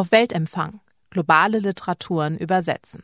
Auf 0.00 0.12
Weltempfang. 0.12 0.80
Globale 1.10 1.58
Literaturen 1.58 2.38
übersetzen. 2.38 3.02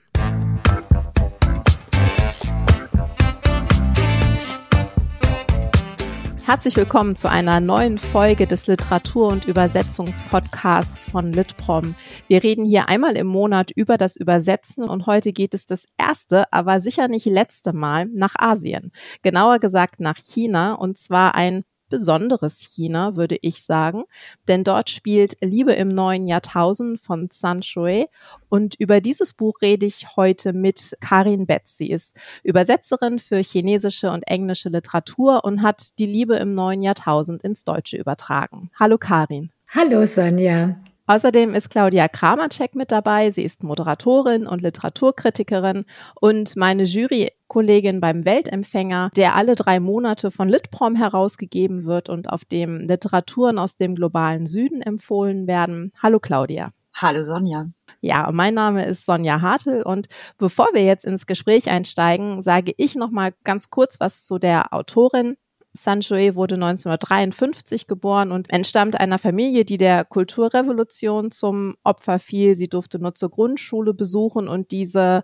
Herzlich 6.47 6.75
willkommen 6.75 7.15
zu 7.15 7.29
einer 7.29 7.61
neuen 7.61 7.99
Folge 7.99 8.47
des 8.47 8.67
Literatur- 8.67 9.29
und 9.29 9.45
Übersetzungspodcasts 9.45 11.05
von 11.05 11.35
Litprom. 11.35 11.95
Wir 12.29 12.43
reden 12.43 12.65
hier 12.65 12.89
einmal 12.89 13.19
im 13.19 13.27
Monat 13.27 13.71
über 13.73 13.99
das 13.99 14.17
Übersetzen 14.17 14.89
und 14.89 15.05
heute 15.05 15.33
geht 15.33 15.53
es 15.53 15.67
das 15.67 15.85
erste, 15.99 16.51
aber 16.51 16.81
sicher 16.81 17.09
nicht 17.09 17.27
letzte 17.27 17.75
Mal 17.75 18.07
nach 18.07 18.37
Asien. 18.39 18.91
Genauer 19.21 19.59
gesagt 19.59 20.01
nach 20.01 20.17
China 20.17 20.73
und 20.73 20.97
zwar 20.97 21.35
ein 21.35 21.65
besonderes 21.89 22.61
China, 22.61 23.17
würde 23.17 23.39
ich 23.43 23.63
sagen, 23.63 24.05
denn 24.49 24.65
dort 24.65 24.91
spielt 24.91 25.37
Liebe 25.41 25.73
im 25.73 25.89
neuen 25.89 26.27
Jahrtausend 26.27 27.01
von 27.01 27.29
San 27.31 27.63
Shui 27.63 28.07
und 28.49 28.75
über 28.79 29.01
dieses 29.01 29.33
Buch 29.33 29.57
rede 29.63 29.87
ich 29.87 30.17
heute 30.17 30.53
mit 30.53 30.97
Karin 31.01 31.47
Betz. 31.47 31.77
Sie 31.77 31.91
ist 31.91 32.17
Übersetzerin 32.43 33.19
für 33.19 33.39
chinesische 33.39 34.11
und 34.11 34.23
englische 34.29 34.69
Literatur 34.69 35.45
und 35.45 35.63
hat 35.63 35.99
die 35.99 36.07
Liebe 36.07 36.37
im 36.37 36.51
neuen 36.51 36.83
Jahrtausend 36.83 37.43
ins 37.43 37.65
Deutsche 37.65 37.97
übertragen. 37.97 38.71
Hallo 38.79 38.99
Karin. 38.99 39.51
Hallo 39.69 40.07
Sonja. 40.07 40.77
Außerdem 41.09 41.55
ist 41.55 41.71
Claudia 41.71 42.09
Kramercheck 42.09 42.75
mit 42.75 42.91
dabei. 42.91 43.31
Sie 43.31 43.45
ist 43.45 43.63
Moderatorin 43.63 44.47
und 44.47 44.61
Literaturkritikerin 44.61 45.85
und 46.21 46.57
meine 46.57 46.83
Jurykollegin 46.83 48.01
beim 48.01 48.25
Weltempfänger, 48.25 49.11
der 49.15 49.37
alle 49.37 49.55
drei 49.55 49.79
Monate 49.79 50.33
von 50.33 50.49
Litprom 50.49 50.97
herausgegeben 50.97 51.85
wird 51.85 52.09
und 52.09 52.31
auf 52.31 52.45
dem 52.45 52.81
Literaturen 52.81 53.59
aus 53.59 53.77
dem 53.77 53.95
globalen 53.95 54.47
Süden 54.47 54.83
empfohlen 54.83 55.47
werden. 55.47 55.93
Hallo 56.03 56.19
Claudia. 56.19 56.73
Hallo 56.97 57.25
Sonja. 57.25 57.67
Ja, 58.01 58.31
mein 58.33 58.55
Name 58.55 58.87
ist 58.87 59.05
Sonja 59.05 59.43
Hartl 59.43 59.83
und 59.83 60.09
bevor 60.39 60.69
wir 60.73 60.83
jetzt 60.83 61.05
ins 61.05 61.27
Gespräch 61.27 61.71
einsteigen, 61.71 62.43
sage 62.43 62.73
ich 62.79 62.97
noch 62.97 63.11
mal 63.11 63.33
ganz 63.45 63.71
kurz 63.71 64.01
was 64.01 64.25
zu 64.25 64.39
der 64.39 64.73
Autorin. 64.73 65.37
Sanchoe 65.77 66.35
wurde 66.35 66.57
1953 66.57 67.87
geboren 67.87 68.33
und 68.33 68.51
entstammt 68.51 68.99
einer 68.99 69.19
Familie, 69.19 69.65
die 69.65 69.79
der 69.79 70.05
Kulturrevolution 70.05 71.31
zum 71.31 71.77
Opfer 71.85 72.19
fiel. 72.19 72.57
Sie 72.57 72.69
durfte 72.69 72.99
nur 72.99 73.15
zur 73.15 73.31
Grundschule 73.31 73.95
besuchen 73.95 74.49
und 74.49 74.71
diese, 74.71 75.23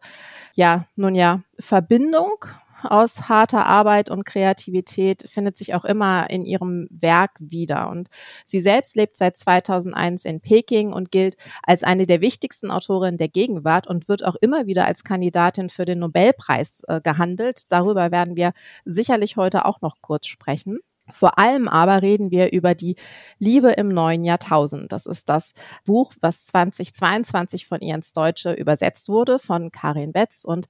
ja, 0.54 0.86
nun 0.94 1.14
ja, 1.14 1.42
Verbindung 1.58 2.44
aus 2.84 3.28
harter 3.28 3.66
Arbeit 3.66 4.10
und 4.10 4.24
Kreativität 4.24 5.24
findet 5.28 5.56
sich 5.56 5.74
auch 5.74 5.84
immer 5.84 6.28
in 6.30 6.44
ihrem 6.44 6.88
Werk 6.90 7.32
wieder. 7.38 7.88
Und 7.90 8.08
sie 8.44 8.60
selbst 8.60 8.96
lebt 8.96 9.16
seit 9.16 9.36
2001 9.36 10.24
in 10.24 10.40
Peking 10.40 10.92
und 10.92 11.10
gilt 11.10 11.36
als 11.62 11.82
eine 11.82 12.06
der 12.06 12.20
wichtigsten 12.20 12.70
Autorinnen 12.70 13.18
der 13.18 13.28
Gegenwart 13.28 13.86
und 13.86 14.08
wird 14.08 14.24
auch 14.24 14.36
immer 14.40 14.66
wieder 14.66 14.86
als 14.86 15.04
Kandidatin 15.04 15.68
für 15.68 15.84
den 15.84 16.00
Nobelpreis 16.00 16.82
äh, 16.88 17.00
gehandelt. 17.00 17.62
Darüber 17.68 18.10
werden 18.10 18.36
wir 18.36 18.52
sicherlich 18.84 19.36
heute 19.36 19.64
auch 19.64 19.80
noch 19.80 19.96
kurz 20.00 20.26
sprechen. 20.26 20.78
Vor 21.10 21.38
allem 21.38 21.68
aber 21.68 22.00
reden 22.00 22.30
wir 22.30 22.52
über 22.52 22.74
die 22.74 22.96
Liebe 23.38 23.70
im 23.72 23.88
neuen 23.88 24.24
Jahrtausend. 24.24 24.92
Das 24.92 25.06
ist 25.06 25.28
das 25.28 25.52
Buch, 25.84 26.14
was 26.20 26.46
2022 26.46 27.66
von 27.66 27.80
ihr 27.80 27.94
ins 27.96 28.12
Deutsche 28.12 28.52
übersetzt 28.52 29.08
wurde, 29.08 29.38
von 29.38 29.72
Karin 29.72 30.12
Betz. 30.12 30.44
Und 30.44 30.68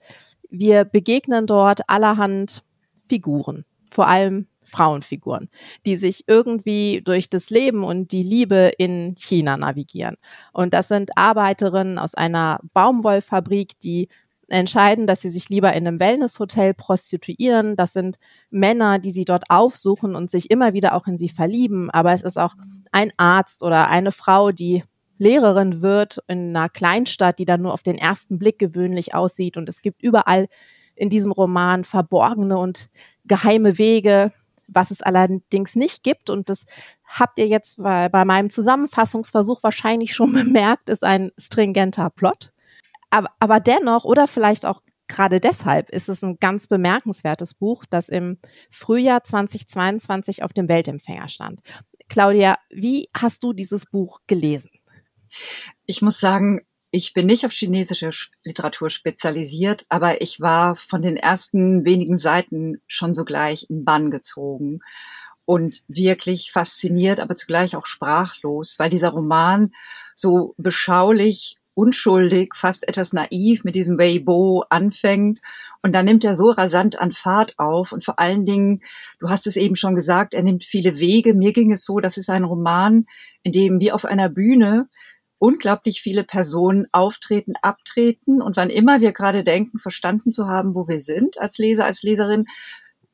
wir 0.52 0.84
begegnen 0.84 1.46
dort 1.46 1.88
allerhand 1.88 2.62
Figuren, 3.02 3.64
vor 3.90 4.06
allem 4.06 4.46
Frauenfiguren, 4.64 5.48
die 5.84 5.96
sich 5.96 6.24
irgendwie 6.28 7.02
durch 7.04 7.28
das 7.28 7.50
Leben 7.50 7.84
und 7.84 8.12
die 8.12 8.22
Liebe 8.22 8.72
in 8.78 9.14
China 9.18 9.56
navigieren. 9.56 10.16
Und 10.52 10.72
das 10.72 10.88
sind 10.88 11.10
Arbeiterinnen 11.16 11.98
aus 11.98 12.14
einer 12.14 12.60
Baumwollfabrik, 12.72 13.78
die 13.80 14.08
entscheiden, 14.48 15.06
dass 15.06 15.22
sie 15.22 15.30
sich 15.30 15.48
lieber 15.48 15.72
in 15.72 15.86
einem 15.86 16.00
Wellnesshotel 16.00 16.74
prostituieren. 16.74 17.74
Das 17.76 17.92
sind 17.92 18.18
Männer, 18.50 18.98
die 18.98 19.10
sie 19.10 19.24
dort 19.24 19.44
aufsuchen 19.48 20.14
und 20.14 20.30
sich 20.30 20.50
immer 20.50 20.74
wieder 20.74 20.94
auch 20.94 21.06
in 21.06 21.18
sie 21.18 21.30
verlieben. 21.30 21.90
Aber 21.90 22.12
es 22.12 22.22
ist 22.22 22.38
auch 22.38 22.54
ein 22.92 23.12
Arzt 23.16 23.62
oder 23.62 23.88
eine 23.88 24.12
Frau, 24.12 24.52
die 24.52 24.84
Lehrerin 25.22 25.82
wird 25.82 26.18
in 26.26 26.54
einer 26.56 26.68
Kleinstadt, 26.68 27.38
die 27.38 27.44
dann 27.44 27.62
nur 27.62 27.72
auf 27.72 27.84
den 27.84 27.96
ersten 27.96 28.40
Blick 28.40 28.58
gewöhnlich 28.58 29.14
aussieht. 29.14 29.56
Und 29.56 29.68
es 29.68 29.80
gibt 29.80 30.02
überall 30.02 30.48
in 30.96 31.10
diesem 31.10 31.30
Roman 31.30 31.84
verborgene 31.84 32.58
und 32.58 32.90
geheime 33.24 33.78
Wege, 33.78 34.32
was 34.66 34.90
es 34.90 35.00
allerdings 35.00 35.76
nicht 35.76 36.02
gibt. 36.02 36.28
Und 36.28 36.48
das 36.48 36.64
habt 37.06 37.38
ihr 37.38 37.46
jetzt 37.46 37.80
bei, 37.80 38.08
bei 38.08 38.24
meinem 38.24 38.50
Zusammenfassungsversuch 38.50 39.62
wahrscheinlich 39.62 40.12
schon 40.12 40.32
bemerkt, 40.44 40.88
ist 40.88 41.04
ein 41.04 41.30
stringenter 41.38 42.10
Plot. 42.10 42.52
Aber, 43.10 43.28
aber 43.38 43.60
dennoch, 43.60 44.04
oder 44.04 44.26
vielleicht 44.26 44.66
auch 44.66 44.82
gerade 45.06 45.38
deshalb 45.38 45.90
ist 45.90 46.08
es 46.08 46.24
ein 46.24 46.38
ganz 46.40 46.66
bemerkenswertes 46.66 47.54
Buch, 47.54 47.84
das 47.88 48.08
im 48.08 48.38
Frühjahr 48.70 49.22
2022 49.22 50.42
auf 50.42 50.52
dem 50.52 50.68
Weltempfänger 50.68 51.28
stand. 51.28 51.60
Claudia, 52.08 52.56
wie 52.70 53.08
hast 53.14 53.44
du 53.44 53.52
dieses 53.52 53.86
Buch 53.86 54.18
gelesen? 54.26 54.70
Ich 55.86 56.02
muss 56.02 56.20
sagen, 56.20 56.62
ich 56.90 57.14
bin 57.14 57.26
nicht 57.26 57.46
auf 57.46 57.52
chinesische 57.52 58.10
Literatur 58.44 58.90
spezialisiert, 58.90 59.86
aber 59.88 60.20
ich 60.20 60.40
war 60.40 60.76
von 60.76 61.00
den 61.00 61.16
ersten 61.16 61.84
wenigen 61.84 62.18
Seiten 62.18 62.82
schon 62.86 63.14
sogleich 63.14 63.66
in 63.70 63.84
Bann 63.84 64.10
gezogen 64.10 64.80
und 65.46 65.82
wirklich 65.88 66.52
fasziniert, 66.52 67.18
aber 67.18 67.34
zugleich 67.34 67.76
auch 67.76 67.86
sprachlos, 67.86 68.78
weil 68.78 68.90
dieser 68.90 69.08
Roman 69.08 69.72
so 70.14 70.54
beschaulich, 70.58 71.56
unschuldig, 71.74 72.54
fast 72.54 72.86
etwas 72.86 73.14
naiv 73.14 73.64
mit 73.64 73.74
diesem 73.74 73.98
Weibo 73.98 74.64
anfängt 74.68 75.40
und 75.82 75.92
dann 75.92 76.04
nimmt 76.04 76.24
er 76.24 76.34
so 76.34 76.50
rasant 76.50 76.98
an 77.00 77.12
Fahrt 77.12 77.58
auf 77.58 77.92
und 77.92 78.04
vor 78.04 78.20
allen 78.20 78.44
Dingen, 78.44 78.82
du 79.18 79.28
hast 79.30 79.46
es 79.46 79.56
eben 79.56 79.74
schon 79.74 79.94
gesagt, 79.94 80.32
er 80.32 80.42
nimmt 80.42 80.62
viele 80.62 80.98
Wege. 80.98 81.34
Mir 81.34 81.52
ging 81.52 81.72
es 81.72 81.84
so, 81.84 81.98
das 81.98 82.16
ist 82.18 82.30
ein 82.30 82.44
Roman, 82.44 83.06
in 83.42 83.52
dem 83.52 83.80
wie 83.80 83.90
auf 83.90 84.04
einer 84.04 84.28
Bühne 84.28 84.88
unglaublich 85.42 86.02
viele 86.02 86.22
Personen 86.22 86.86
auftreten, 86.92 87.54
abtreten 87.62 88.40
und 88.40 88.56
wann 88.56 88.70
immer 88.70 89.00
wir 89.00 89.10
gerade 89.10 89.42
denken, 89.42 89.80
verstanden 89.80 90.30
zu 90.30 90.46
haben, 90.46 90.76
wo 90.76 90.86
wir 90.86 91.00
sind 91.00 91.36
als 91.36 91.58
Leser, 91.58 91.84
als 91.84 92.04
Leserin, 92.04 92.44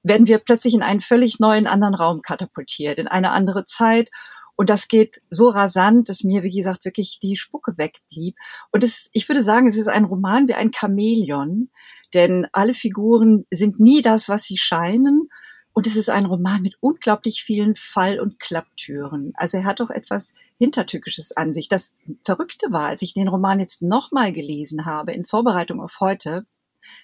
werden 0.03 0.27
wir 0.27 0.37
plötzlich 0.37 0.75
in 0.75 0.83
einen 0.83 1.01
völlig 1.01 1.41
neuen 1.41 1.67
anderen 1.67 1.95
Raum 1.95 2.21
katapultiert, 2.21 2.99
in 2.99 3.09
eine 3.09 3.31
andere 3.31 3.65
Zeit. 3.65 4.11
Und 4.57 4.69
das 4.69 4.89
geht 4.89 5.23
so 5.31 5.49
rasant, 5.49 6.11
dass 6.11 6.23
mir, 6.23 6.43
wie 6.43 6.55
gesagt, 6.55 6.85
wirklich 6.85 7.19
die 7.19 7.35
Spucke 7.35 7.79
wegblieb. 7.79 8.37
Und 8.73 8.85
es, 8.85 9.09
ich 9.15 9.27
würde 9.27 9.43
sagen, 9.43 9.67
es 9.67 9.79
ist 9.79 9.89
ein 9.89 10.05
Roman 10.05 10.49
wie 10.49 10.55
ein 10.55 10.73
Chamäleon, 10.73 11.71
denn 12.13 12.47
alle 12.53 12.75
Figuren 12.75 13.47
sind 13.51 13.81
nie 13.81 14.03
das, 14.03 14.29
was 14.29 14.45
sie 14.45 14.59
scheinen. 14.59 15.31
Und 15.79 15.87
es 15.87 15.95
ist 15.95 16.11
ein 16.11 16.27
Roman 16.27 16.61
mit 16.61 16.75
unglaublich 16.81 17.45
vielen 17.45 17.77
Fall- 17.77 18.19
und 18.19 18.41
Klapptüren. 18.41 19.31
Also 19.37 19.59
er 19.59 19.65
hat 19.65 19.79
doch 19.79 19.91
etwas 19.91 20.35
Hintertückisches 20.59 21.31
an 21.37 21.55
sich. 21.55 21.69
Das 21.69 21.95
Verrückte 22.25 22.73
war, 22.73 22.89
als 22.89 23.01
ich 23.01 23.15
den 23.15 23.29
Roman 23.29 23.61
jetzt 23.61 23.81
nochmal 23.81 24.33
gelesen 24.33 24.87
habe, 24.87 25.13
in 25.13 25.25
Vorbereitung 25.25 25.81
auf 25.81 26.01
heute, 26.01 26.47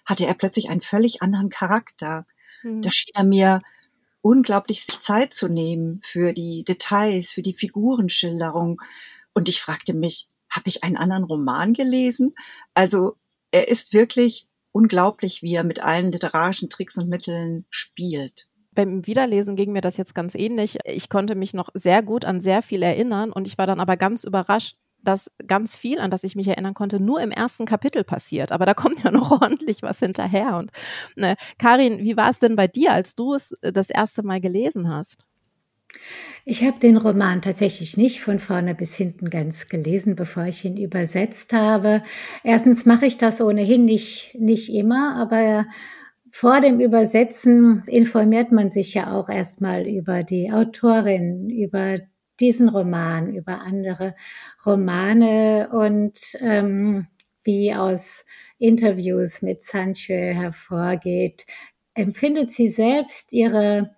hatte 0.04 0.26
er 0.26 0.34
plötzlich 0.34 0.70
einen 0.70 0.80
völlig 0.80 1.22
anderen 1.22 1.50
Charakter. 1.50 2.26
Mhm. 2.64 2.82
Da 2.82 2.90
schien 2.90 3.12
er 3.14 3.22
mir 3.22 3.60
unglaublich 4.22 4.84
Zeit 4.84 5.32
zu 5.32 5.46
nehmen 5.46 6.00
für 6.02 6.32
die 6.32 6.64
Details, 6.64 7.30
für 7.30 7.42
die 7.42 7.54
Figurenschilderung. 7.54 8.82
Und 9.34 9.48
ich 9.48 9.60
fragte 9.60 9.94
mich, 9.94 10.26
habe 10.50 10.68
ich 10.68 10.82
einen 10.82 10.96
anderen 10.96 11.22
Roman 11.22 11.74
gelesen? 11.74 12.34
Also 12.74 13.14
er 13.52 13.68
ist 13.68 13.92
wirklich 13.92 14.48
unglaublich, 14.72 15.42
wie 15.42 15.54
er 15.54 15.62
mit 15.62 15.78
allen 15.78 16.10
literarischen 16.10 16.70
Tricks 16.70 16.98
und 16.98 17.08
Mitteln 17.08 17.66
spielt 17.70 18.48
beim 18.74 19.06
Wiederlesen 19.06 19.56
ging 19.56 19.72
mir 19.72 19.80
das 19.80 19.96
jetzt 19.96 20.14
ganz 20.14 20.34
ähnlich. 20.34 20.78
Ich 20.84 21.08
konnte 21.08 21.34
mich 21.34 21.54
noch 21.54 21.68
sehr 21.74 22.02
gut 22.02 22.24
an 22.24 22.40
sehr 22.40 22.62
viel 22.62 22.82
erinnern 22.82 23.32
und 23.32 23.46
ich 23.46 23.58
war 23.58 23.66
dann 23.66 23.80
aber 23.80 23.96
ganz 23.96 24.24
überrascht, 24.24 24.76
dass 25.04 25.30
ganz 25.46 25.76
viel, 25.76 25.98
an 25.98 26.10
das 26.10 26.24
ich 26.24 26.34
mich 26.34 26.48
erinnern 26.48 26.74
konnte, 26.74 26.98
nur 26.98 27.20
im 27.20 27.30
ersten 27.30 27.66
Kapitel 27.66 28.04
passiert. 28.04 28.52
Aber 28.52 28.66
da 28.66 28.74
kommt 28.74 29.02
ja 29.04 29.10
noch 29.10 29.30
ordentlich 29.30 29.82
was 29.82 29.98
hinterher. 29.98 30.56
Und 30.56 30.70
ne, 31.16 31.36
Karin, 31.58 31.98
wie 31.98 32.16
war 32.16 32.30
es 32.30 32.38
denn 32.38 32.56
bei 32.56 32.66
dir, 32.66 32.92
als 32.92 33.14
du 33.14 33.34
es 33.34 33.52
äh, 33.62 33.72
das 33.72 33.90
erste 33.90 34.22
Mal 34.22 34.40
gelesen 34.40 34.88
hast? 34.88 35.24
Ich 36.44 36.64
habe 36.64 36.80
den 36.80 36.96
Roman 36.96 37.40
tatsächlich 37.40 37.96
nicht 37.96 38.20
von 38.20 38.40
vorne 38.40 38.74
bis 38.74 38.94
hinten 38.96 39.30
ganz 39.30 39.68
gelesen, 39.68 40.16
bevor 40.16 40.44
ich 40.44 40.64
ihn 40.64 40.76
übersetzt 40.76 41.52
habe. 41.52 42.02
Erstens 42.42 42.84
mache 42.84 43.06
ich 43.06 43.16
das 43.16 43.40
ohnehin 43.40 43.84
nicht, 43.84 44.34
nicht 44.38 44.70
immer, 44.70 45.16
aber 45.16 45.66
vor 46.36 46.60
dem 46.60 46.80
Übersetzen 46.80 47.84
informiert 47.86 48.50
man 48.50 48.68
sich 48.68 48.92
ja 48.92 49.12
auch 49.12 49.28
erstmal 49.28 49.86
über 49.86 50.24
die 50.24 50.50
Autorin, 50.50 51.48
über 51.48 52.00
diesen 52.40 52.68
Roman, 52.68 53.32
über 53.32 53.60
andere 53.60 54.16
Romane 54.66 55.68
und 55.70 56.18
ähm, 56.40 57.06
wie 57.44 57.72
aus 57.72 58.24
Interviews 58.58 59.42
mit 59.42 59.62
Sancho 59.62 60.12
hervorgeht, 60.12 61.46
empfindet 61.94 62.50
sie 62.50 62.66
selbst 62.66 63.32
ihre 63.32 63.94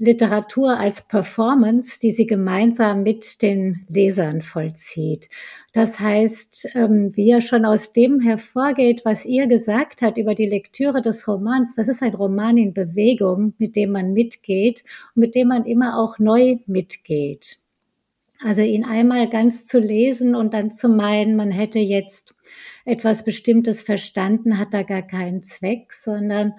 Literatur 0.00 0.78
als 0.78 1.02
Performance, 1.02 2.00
die 2.00 2.10
sie 2.10 2.26
gemeinsam 2.26 3.02
mit 3.02 3.42
den 3.42 3.84
Lesern 3.86 4.40
vollzieht. 4.40 5.28
Das 5.74 6.00
heißt, 6.00 6.70
ähm, 6.74 7.14
wie 7.14 7.28
ja 7.28 7.40
schon 7.42 7.66
aus 7.66 7.92
dem 7.92 8.18
hervorgeht, 8.18 9.02
was 9.04 9.26
ihr 9.26 9.46
gesagt 9.46 10.00
hat 10.00 10.16
über 10.16 10.34
die 10.34 10.48
Lektüre 10.48 11.02
des 11.02 11.28
Romans, 11.28 11.76
das 11.76 11.88
ist 11.88 12.02
ein 12.02 12.14
Roman 12.14 12.56
in 12.56 12.72
Bewegung, 12.72 13.52
mit 13.58 13.76
dem 13.76 13.92
man 13.92 14.14
mitgeht 14.14 14.84
und 15.14 15.20
mit 15.20 15.34
dem 15.34 15.48
man 15.48 15.66
immer 15.66 15.98
auch 15.98 16.18
neu 16.18 16.56
mitgeht. 16.66 17.58
Also 18.42 18.62
ihn 18.62 18.86
einmal 18.86 19.28
ganz 19.28 19.66
zu 19.66 19.78
lesen 19.78 20.34
und 20.34 20.54
dann 20.54 20.70
zu 20.70 20.88
meinen, 20.88 21.36
man 21.36 21.50
hätte 21.50 21.78
jetzt 21.78 22.34
etwas 22.86 23.22
Bestimmtes 23.22 23.82
verstanden, 23.82 24.58
hat 24.58 24.72
da 24.72 24.82
gar 24.82 25.02
keinen 25.02 25.42
Zweck, 25.42 25.92
sondern 25.92 26.54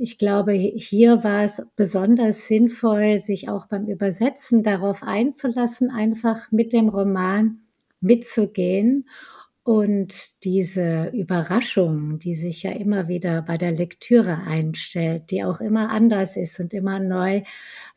ich 0.00 0.16
glaube, 0.16 0.52
hier 0.52 1.22
war 1.24 1.44
es 1.44 1.62
besonders 1.76 2.46
sinnvoll, 2.46 3.18
sich 3.18 3.50
auch 3.50 3.66
beim 3.66 3.86
Übersetzen 3.86 4.62
darauf 4.62 5.02
einzulassen, 5.02 5.90
einfach 5.90 6.50
mit 6.50 6.72
dem 6.72 6.88
Roman 6.88 7.60
mitzugehen 8.00 9.06
und 9.62 10.42
diese 10.44 11.10
Überraschung, 11.12 12.18
die 12.18 12.34
sich 12.34 12.62
ja 12.62 12.72
immer 12.72 13.08
wieder 13.08 13.42
bei 13.42 13.58
der 13.58 13.72
Lektüre 13.72 14.38
einstellt, 14.46 15.30
die 15.30 15.44
auch 15.44 15.60
immer 15.60 15.90
anders 15.90 16.38
ist 16.38 16.58
und 16.60 16.72
immer 16.72 16.98
neu 16.98 17.42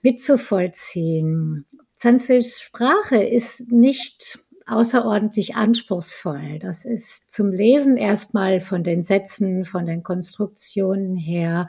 mitzuvollziehen. 0.01 1.65
Sanskrit 1.95 2.43
Sprache 2.43 3.23
ist 3.23 3.71
nicht 3.71 4.39
außerordentlich 4.67 5.55
anspruchsvoll. 5.55 6.59
Das 6.59 6.85
ist 6.85 7.29
zum 7.29 7.51
Lesen 7.51 7.97
erstmal 7.97 8.59
von 8.59 8.83
den 8.83 9.01
Sätzen, 9.01 9.65
von 9.65 9.85
den 9.85 10.03
Konstruktionen 10.03 11.15
her 11.15 11.67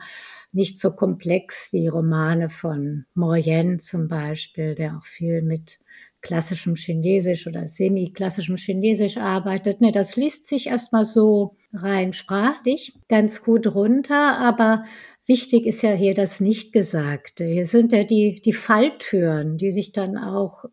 nicht 0.52 0.78
so 0.78 0.94
komplex 0.94 1.72
wie 1.72 1.88
Romane 1.88 2.48
von 2.48 3.06
Moyen 3.14 3.80
zum 3.80 4.06
Beispiel, 4.06 4.74
der 4.74 4.96
auch 4.96 5.04
viel 5.04 5.42
mit 5.42 5.80
klassischem 6.24 6.74
Chinesisch 6.74 7.46
oder 7.46 7.66
semi-klassischem 7.66 8.56
Chinesisch 8.56 9.16
arbeitet. 9.18 9.80
Ne, 9.80 9.92
das 9.92 10.16
liest 10.16 10.46
sich 10.46 10.68
erstmal 10.68 11.04
so 11.04 11.56
rein 11.72 12.12
sprachlich 12.12 12.94
ganz 13.08 13.42
gut 13.42 13.66
runter, 13.74 14.38
aber 14.38 14.84
wichtig 15.26 15.66
ist 15.66 15.82
ja 15.82 15.92
hier 15.92 16.14
das 16.14 16.40
Nichtgesagte. 16.40 17.44
Hier 17.44 17.66
sind 17.66 17.92
ja 17.92 18.04
die, 18.04 18.40
die 18.40 18.52
Falltüren, 18.52 19.58
die 19.58 19.72
sich 19.72 19.92
dann 19.92 20.16
auch 20.16 20.64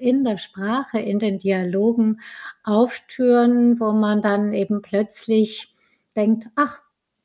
in 0.00 0.24
der 0.24 0.36
Sprache, 0.36 0.98
in 0.98 1.18
den 1.18 1.38
Dialogen 1.38 2.20
auftüren, 2.64 3.78
wo 3.80 3.92
man 3.92 4.22
dann 4.22 4.52
eben 4.52 4.82
plötzlich 4.82 5.74
denkt, 6.16 6.48
ach, 6.56 6.80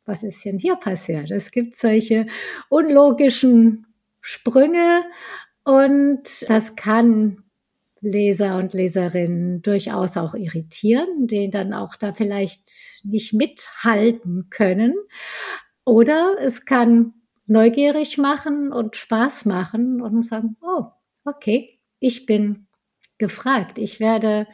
was 0.05 0.23
ist 0.23 0.45
denn 0.45 0.59
hier 0.59 0.75
passiert? 0.75 1.31
Es 1.31 1.51
gibt 1.51 1.75
solche 1.75 2.27
unlogischen 2.69 3.87
Sprünge 4.21 5.03
und 5.63 6.47
das 6.47 6.75
kann 6.75 7.43
Leser 8.01 8.57
und 8.57 8.73
Leserinnen 8.73 9.63
durchaus 9.63 10.15
auch 10.15 10.35
irritieren, 10.35 11.27
die 11.27 11.49
dann 11.49 11.73
auch 11.73 11.95
da 11.95 12.13
vielleicht 12.13 12.69
nicht 13.03 13.33
mithalten 13.33 14.47
können. 14.51 14.93
Oder 15.85 16.35
es 16.39 16.65
kann 16.65 17.13
neugierig 17.47 18.17
machen 18.17 18.71
und 18.71 18.95
Spaß 18.95 19.45
machen 19.45 20.01
und 20.01 20.25
sagen, 20.27 20.55
oh, 20.61 20.85
okay, 21.25 21.79
ich 21.99 22.25
bin 22.25 22.64
gefragt, 23.17 23.77
ich 23.79 23.99
werde 23.99 24.47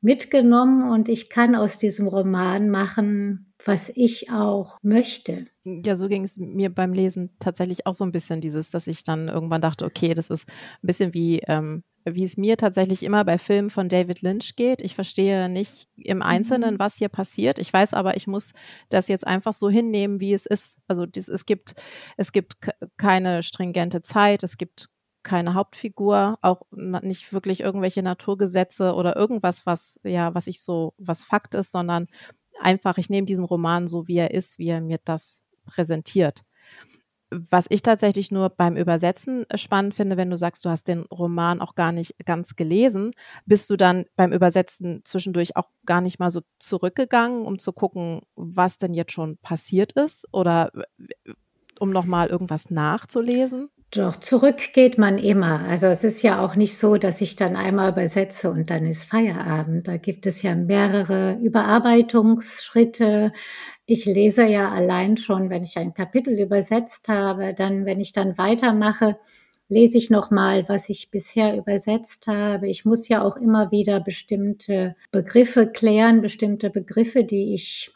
mitgenommen 0.00 0.90
und 0.90 1.08
ich 1.08 1.30
kann 1.30 1.54
aus 1.54 1.78
diesem 1.78 2.08
Roman 2.08 2.68
machen, 2.68 3.52
was 3.64 3.90
ich 3.94 4.30
auch 4.30 4.78
möchte. 4.82 5.46
Ja, 5.64 5.94
so 5.94 6.08
ging 6.08 6.24
es 6.24 6.38
mir 6.38 6.70
beim 6.70 6.92
Lesen 6.92 7.30
tatsächlich 7.38 7.86
auch 7.86 7.94
so 7.94 8.04
ein 8.04 8.10
bisschen 8.10 8.40
dieses, 8.40 8.70
dass 8.70 8.88
ich 8.88 9.04
dann 9.04 9.28
irgendwann 9.28 9.60
dachte, 9.60 9.84
okay, 9.84 10.12
das 10.14 10.28
ist 10.28 10.48
ein 10.48 10.86
bisschen 10.86 11.14
wie, 11.14 11.38
ähm, 11.46 11.84
wie 12.04 12.24
es 12.24 12.36
mir 12.36 12.56
tatsächlich 12.56 13.04
immer 13.04 13.24
bei 13.24 13.38
Filmen 13.38 13.70
von 13.70 13.88
David 13.88 14.22
Lynch 14.22 14.56
geht. 14.56 14.82
Ich 14.82 14.96
verstehe 14.96 15.48
nicht 15.48 15.86
im 15.96 16.20
Einzelnen, 16.20 16.74
mhm. 16.74 16.78
was 16.80 16.96
hier 16.96 17.08
passiert. 17.08 17.60
Ich 17.60 17.72
weiß 17.72 17.94
aber, 17.94 18.16
ich 18.16 18.26
muss 18.26 18.52
das 18.88 19.06
jetzt 19.06 19.26
einfach 19.26 19.52
so 19.52 19.70
hinnehmen, 19.70 20.20
wie 20.20 20.34
es 20.34 20.46
ist. 20.46 20.78
Also 20.88 21.06
dies, 21.06 21.28
es 21.28 21.46
gibt, 21.46 21.74
es 22.16 22.32
gibt 22.32 22.54
keine 22.96 23.44
stringente 23.44 24.02
Zeit, 24.02 24.42
es 24.42 24.56
gibt 24.56 24.88
keine 25.22 25.54
Hauptfigur, 25.54 26.38
auch 26.42 26.62
nicht 26.70 27.32
wirklich 27.32 27.60
irgendwelche 27.60 28.02
Naturgesetze 28.02 28.94
oder 28.94 29.16
irgendwas, 29.16 29.66
was 29.66 30.00
ja, 30.04 30.34
was 30.34 30.46
ich 30.46 30.60
so, 30.60 30.94
was 30.98 31.22
Fakt 31.22 31.54
ist, 31.54 31.72
sondern 31.72 32.06
einfach, 32.60 32.98
ich 32.98 33.10
nehme 33.10 33.26
diesen 33.26 33.44
Roman 33.44 33.88
so, 33.88 34.08
wie 34.08 34.16
er 34.16 34.32
ist, 34.32 34.58
wie 34.58 34.68
er 34.68 34.80
mir 34.80 34.98
das 35.04 35.42
präsentiert. 35.64 36.42
Was 37.34 37.66
ich 37.70 37.80
tatsächlich 37.80 38.30
nur 38.30 38.50
beim 38.50 38.76
Übersetzen 38.76 39.46
spannend 39.54 39.94
finde, 39.94 40.18
wenn 40.18 40.28
du 40.28 40.36
sagst, 40.36 40.66
du 40.66 40.68
hast 40.68 40.86
den 40.86 41.04
Roman 41.04 41.62
auch 41.62 41.74
gar 41.74 41.90
nicht 41.90 42.14
ganz 42.26 42.56
gelesen, 42.56 43.12
bist 43.46 43.70
du 43.70 43.76
dann 43.76 44.04
beim 44.16 44.32
Übersetzen 44.32 45.00
zwischendurch 45.04 45.56
auch 45.56 45.70
gar 45.86 46.02
nicht 46.02 46.18
mal 46.18 46.30
so 46.30 46.42
zurückgegangen, 46.58 47.46
um 47.46 47.58
zu 47.58 47.72
gucken, 47.72 48.20
was 48.34 48.76
denn 48.76 48.92
jetzt 48.92 49.12
schon 49.12 49.38
passiert 49.38 49.92
ist 49.92 50.28
oder 50.32 50.72
um 51.78 51.88
nochmal 51.90 52.28
irgendwas 52.28 52.70
nachzulesen? 52.70 53.70
Doch, 53.94 54.16
zurück 54.16 54.72
geht 54.72 54.96
man 54.96 55.18
immer. 55.18 55.60
Also 55.68 55.86
es 55.88 56.02
ist 56.02 56.22
ja 56.22 56.42
auch 56.42 56.56
nicht 56.56 56.78
so, 56.78 56.96
dass 56.96 57.20
ich 57.20 57.36
dann 57.36 57.56
einmal 57.56 57.90
übersetze 57.90 58.50
und 58.50 58.70
dann 58.70 58.86
ist 58.86 59.04
Feierabend. 59.04 59.86
Da 59.86 59.98
gibt 59.98 60.24
es 60.24 60.40
ja 60.40 60.54
mehrere 60.54 61.34
Überarbeitungsschritte. 61.42 63.32
Ich 63.84 64.06
lese 64.06 64.46
ja 64.46 64.70
allein 64.70 65.18
schon, 65.18 65.50
wenn 65.50 65.62
ich 65.62 65.76
ein 65.76 65.92
Kapitel 65.92 66.40
übersetzt 66.40 67.08
habe, 67.08 67.52
dann, 67.52 67.84
wenn 67.84 68.00
ich 68.00 68.12
dann 68.12 68.38
weitermache, 68.38 69.18
lese 69.68 69.98
ich 69.98 70.08
nochmal, 70.08 70.66
was 70.70 70.88
ich 70.88 71.10
bisher 71.10 71.54
übersetzt 71.54 72.26
habe. 72.28 72.68
Ich 72.70 72.86
muss 72.86 73.08
ja 73.08 73.22
auch 73.22 73.36
immer 73.36 73.70
wieder 73.72 74.00
bestimmte 74.00 74.96
Begriffe 75.10 75.70
klären, 75.70 76.22
bestimmte 76.22 76.70
Begriffe, 76.70 77.24
die 77.24 77.54
ich 77.54 77.92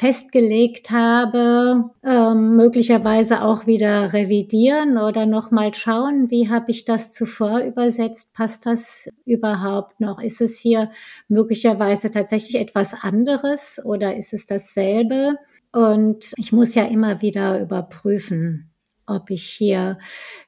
festgelegt 0.00 0.90
habe, 0.90 1.90
ähm, 2.02 2.56
möglicherweise 2.56 3.42
auch 3.42 3.66
wieder 3.66 4.14
revidieren 4.14 4.96
oder 4.96 5.26
nochmal 5.26 5.74
schauen, 5.74 6.30
wie 6.30 6.48
habe 6.48 6.70
ich 6.70 6.86
das 6.86 7.12
zuvor 7.12 7.60
übersetzt, 7.60 8.32
passt 8.32 8.64
das 8.64 9.10
überhaupt 9.26 10.00
noch? 10.00 10.18
Ist 10.22 10.40
es 10.40 10.58
hier 10.58 10.90
möglicherweise 11.28 12.10
tatsächlich 12.10 12.54
etwas 12.54 12.94
anderes 12.94 13.78
oder 13.84 14.16
ist 14.16 14.32
es 14.32 14.46
dasselbe? 14.46 15.36
Und 15.70 16.32
ich 16.38 16.50
muss 16.50 16.74
ja 16.74 16.84
immer 16.84 17.20
wieder 17.20 17.60
überprüfen, 17.60 18.70
ob 19.04 19.28
ich 19.28 19.44
hier 19.44 19.98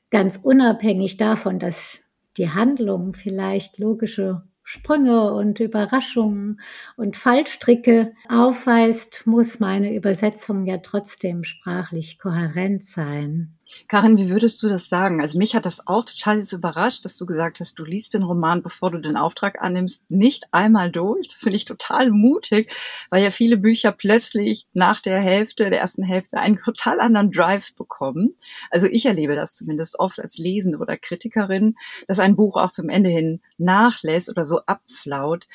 ganz 0.08 0.36
unabhängig 0.42 1.18
davon, 1.18 1.58
dass 1.58 1.98
die 2.38 2.48
Handlung 2.48 3.12
vielleicht 3.12 3.78
logische 3.78 4.44
Sprünge 4.64 5.32
und 5.32 5.60
Überraschungen 5.60 6.60
und 6.96 7.16
Fallstricke 7.16 8.14
aufweist, 8.28 9.26
muss 9.26 9.60
meine 9.60 9.94
Übersetzung 9.94 10.66
ja 10.66 10.78
trotzdem 10.78 11.44
sprachlich 11.44 12.18
kohärent 12.18 12.82
sein. 12.84 13.58
Karin, 13.88 14.18
wie 14.18 14.30
würdest 14.30 14.62
du 14.62 14.68
das 14.68 14.88
sagen? 14.88 15.20
Also 15.20 15.38
mich 15.38 15.54
hat 15.54 15.66
das 15.66 15.86
auch 15.86 16.04
total 16.04 16.42
überrascht, 16.52 17.04
dass 17.04 17.16
du 17.16 17.26
gesagt 17.26 17.60
hast, 17.60 17.78
du 17.78 17.84
liest 17.84 18.14
den 18.14 18.22
Roman, 18.22 18.62
bevor 18.62 18.90
du 18.90 18.98
den 18.98 19.16
Auftrag 19.16 19.60
annimmst, 19.60 20.10
nicht 20.10 20.44
einmal 20.50 20.90
durch. 20.90 21.28
Das 21.28 21.40
finde 21.40 21.56
ich 21.56 21.64
total 21.64 22.10
mutig, 22.10 22.74
weil 23.10 23.22
ja 23.22 23.30
viele 23.30 23.56
Bücher 23.56 23.92
plötzlich 23.92 24.66
nach 24.72 25.00
der 25.00 25.20
Hälfte, 25.20 25.70
der 25.70 25.80
ersten 25.80 26.02
Hälfte 26.02 26.38
einen 26.38 26.58
total 26.58 27.00
anderen 27.00 27.30
Drive 27.30 27.74
bekommen. 27.74 28.34
Also 28.70 28.86
ich 28.86 29.06
erlebe 29.06 29.34
das 29.34 29.54
zumindest 29.54 29.98
oft 29.98 30.20
als 30.20 30.38
Lesende 30.38 30.78
oder 30.78 30.96
Kritikerin, 30.96 31.76
dass 32.06 32.18
ein 32.18 32.36
Buch 32.36 32.56
auch 32.56 32.70
zum 32.70 32.88
Ende 32.88 33.10
hin 33.10 33.40
nachlässt 33.58 34.30
oder 34.30 34.44
so 34.44 34.60
abflaut. 34.66 35.46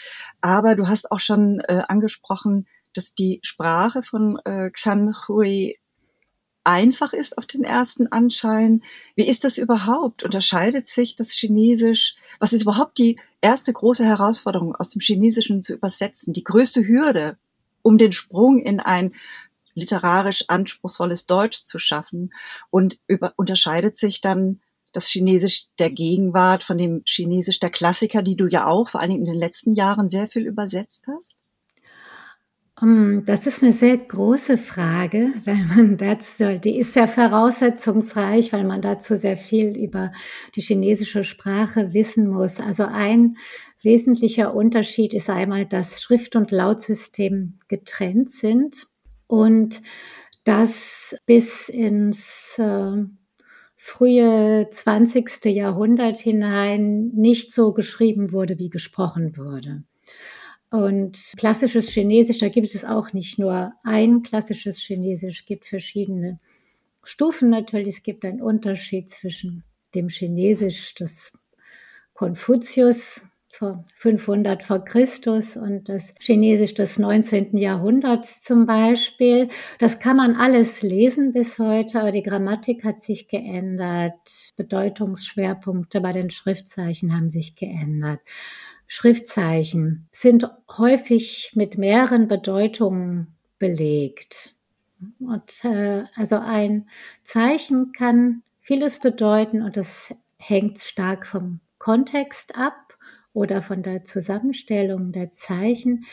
Aber 0.42 0.76
du 0.76 0.88
hast 0.88 1.12
auch 1.12 1.20
schon 1.20 1.60
äh, 1.62 1.84
angesprochen, 1.88 2.68
dass 2.94 3.14
die 3.14 3.40
Sprache 3.44 4.02
von 4.02 4.40
äh, 4.46 4.72
Xan 4.72 5.16
Hui 5.28 5.78
einfach 6.68 7.14
ist 7.14 7.38
auf 7.38 7.46
den 7.46 7.64
ersten 7.64 8.08
Anschein. 8.08 8.84
Wie 9.16 9.28
ist 9.28 9.46
das 9.46 9.58
überhaupt? 9.58 10.24
Unterscheidet 10.24 10.86
sich 10.86 11.16
das 11.16 11.32
Chinesisch? 11.32 12.16
Was 12.40 12.52
ist 12.52 12.64
überhaupt 12.64 12.98
die 12.98 13.18
erste 13.40 13.72
große 13.72 14.04
Herausforderung 14.04 14.76
aus 14.76 14.90
dem 14.90 15.00
Chinesischen 15.00 15.64
zu 15.64 15.74
übersetzen? 15.74 16.34
Die 16.34 16.44
größte 16.44 16.86
Hürde, 16.86 17.38
um 17.84 17.98
den 17.98 18.12
Sprung 18.12 18.60
in 18.60 18.82
ein 18.82 19.16
literarisch 19.76 20.44
anspruchsvolles 20.50 21.26
Deutsch 21.26 21.64
zu 21.64 21.80
schaffen? 21.80 22.34
Und 22.70 23.00
über, 23.08 23.34
unterscheidet 23.38 23.96
sich 23.96 24.20
dann 24.20 24.60
das 24.92 25.08
Chinesisch 25.08 25.68
der 25.80 25.90
Gegenwart 25.90 26.66
von 26.66 26.78
dem 26.78 27.02
Chinesisch 27.06 27.62
der 27.62 27.70
Klassiker, 27.70 28.22
die 28.22 28.36
du 28.36 28.46
ja 28.48 28.66
auch 28.66 28.90
vor 28.90 29.00
allen 29.00 29.12
Dingen 29.12 29.26
in 29.26 29.32
den 29.32 29.40
letzten 29.40 29.74
Jahren 29.74 30.10
sehr 30.10 30.28
viel 30.28 30.46
übersetzt 30.46 31.08
hast? 31.08 31.38
Ähm, 32.82 33.24
das 33.26 33.48
ist 33.48 33.64
eine 33.64 33.74
sehr 33.74 33.98
große 33.98 34.58
Frage, 34.58 35.34
weil 35.46 35.64
man 35.66 35.98
dazu, 35.98 36.60
die 36.60 36.80
ist 36.80 36.94
sehr 36.94 37.08
voraussetzungsreich, 37.08 38.54
weil 38.54 38.64
man 38.64 38.82
dazu 38.82 39.16
sehr 39.16 39.38
viel 39.38 39.78
über 39.78 40.12
die 40.56 40.62
chinesische 40.62 41.24
Sprache 41.24 41.94
wissen 41.94 42.28
muss. 42.28 42.60
Also 42.60 42.86
ein 42.86 43.38
wesentlicher 43.82 44.54
Unterschied 44.54 45.14
ist 45.14 45.30
einmal, 45.30 45.66
dass 45.66 46.02
Schrift- 46.02 46.36
und 46.36 46.52
Lautsystem 46.52 47.60
getrennt 47.68 48.30
sind 48.30 48.88
und 49.28 49.82
dass 50.44 51.16
bis 51.26 51.70
ins 51.70 52.58
äh, 52.58 53.04
frühe 53.76 54.68
20. 54.70 55.46
Jahrhundert 55.46 56.18
hinein 56.18 57.10
nicht 57.10 57.54
so 57.54 57.74
geschrieben 57.74 58.32
wurde, 58.32 58.58
wie 58.58 58.70
gesprochen 58.70 59.38
wurde. 59.38 59.84
Und 60.70 61.34
klassisches 61.38 61.90
Chinesisch, 61.90 62.40
da 62.40 62.50
gibt 62.50 62.74
es 62.74 62.84
auch 62.84 63.14
nicht 63.14 63.40
nur 63.40 63.74
ein 63.84 64.22
klassisches 64.24 64.80
Chinesisch, 64.80 65.42
es 65.42 65.46
gibt 65.46 65.66
verschiedene 65.66 66.40
Stufen 67.04 67.50
natürlich. 67.50 67.88
Es 67.88 68.04
gibt 68.04 68.26
einen 68.26 68.42
Unterschied 68.42 69.10
zwischen 69.10 69.64
dem 69.96 70.10
Chinesisch 70.10 70.94
des 70.96 71.38
Konfuzius 72.14 73.22
vor 73.50 73.86
500 73.96 74.62
vor 74.62 74.84
Christus 74.84 75.56
und 75.56 75.90
das 75.90 76.14
Chinesisch 76.20 76.74
des 76.74 77.00
19. 77.00 77.58
Jahrhunderts 77.58 78.44
zum 78.44 78.66
Beispiel. 78.66 79.48
Das 79.80 80.00
kann 80.00 80.18
man 80.18 80.36
alles 80.36 80.82
lesen 80.82 81.32
bis 81.32 81.58
heute, 81.58 82.02
aber 82.02 82.12
die 82.12 82.24
Grammatik 82.24 82.84
hat 82.84 83.00
sich 83.00 83.28
geändert. 83.28 84.52
Bedeutungsschwerpunkte 84.58 86.02
bei 86.02 86.12
den 86.12 86.30
Schriftzeichen 86.30 87.16
haben 87.16 87.32
sich 87.32 87.56
geändert. 87.56 88.20
Schriftzeichen 88.88 90.08
sind 90.12 90.50
häufig 90.78 91.52
mit 91.56 91.78
mehreren 91.78 92.28
Bedeutungen 92.28 93.36
belegt. 93.60 94.56
Und 95.20 95.64
äh, 95.64 96.06
also 96.16 96.40
ein 96.40 96.90
Zeichen 97.22 97.92
kann 97.92 98.44
vieles 98.62 99.00
bedeuten 99.00 99.62
und 99.62 99.78
das 99.78 100.16
hängt 100.38 100.80
stark 100.80 101.28
vom 101.28 101.60
Kontext 101.78 102.56
ab 102.56 102.98
oder 103.34 103.62
von 103.62 103.84
der 103.84 104.04
Zusammenstellung 104.04 105.12
der 105.12 105.30
Zeichen, 105.30 106.06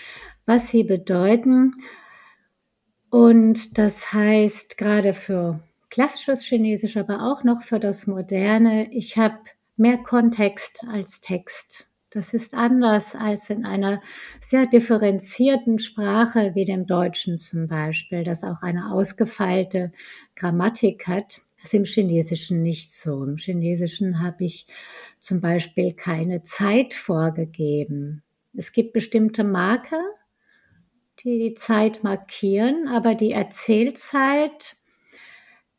was 0.44 0.68
sie 0.68 0.84
bedeuten. 0.84 1.74
Und 3.08 3.78
das 3.78 4.12
heißt 4.12 4.76
gerade 4.76 5.14
für 5.14 5.60
klassisches 5.88 6.44
Chinesisch, 6.44 6.96
aber 6.96 7.22
auch 7.22 7.44
noch 7.44 7.62
für 7.62 7.78
das 7.78 8.06
Moderne, 8.06 8.92
ich 8.92 9.16
habe 9.16 9.38
mehr 9.76 9.98
Kontext 9.98 10.82
als 10.88 11.20
Text. 11.20 11.86
Das 12.14 12.32
ist 12.32 12.54
anders 12.54 13.16
als 13.16 13.50
in 13.50 13.66
einer 13.66 14.00
sehr 14.40 14.66
differenzierten 14.66 15.80
Sprache 15.80 16.52
wie 16.54 16.64
dem 16.64 16.86
Deutschen 16.86 17.36
zum 17.36 17.66
Beispiel, 17.66 18.22
das 18.22 18.44
auch 18.44 18.62
eine 18.62 18.92
ausgefeilte 18.92 19.90
Grammatik 20.36 21.08
hat. 21.08 21.40
Das 21.56 21.72
ist 21.72 21.74
im 21.74 21.84
Chinesischen 21.84 22.62
nicht 22.62 22.92
so. 22.92 23.24
Im 23.24 23.36
Chinesischen 23.36 24.22
habe 24.22 24.44
ich 24.44 24.68
zum 25.18 25.40
Beispiel 25.40 25.92
keine 25.92 26.44
Zeit 26.44 26.94
vorgegeben. 26.94 28.22
Es 28.56 28.70
gibt 28.70 28.92
bestimmte 28.92 29.42
Marker, 29.42 30.04
die 31.18 31.38
die 31.40 31.54
Zeit 31.54 32.04
markieren, 32.04 32.86
aber 32.86 33.16
die 33.16 33.32
Erzählzeit 33.32 34.76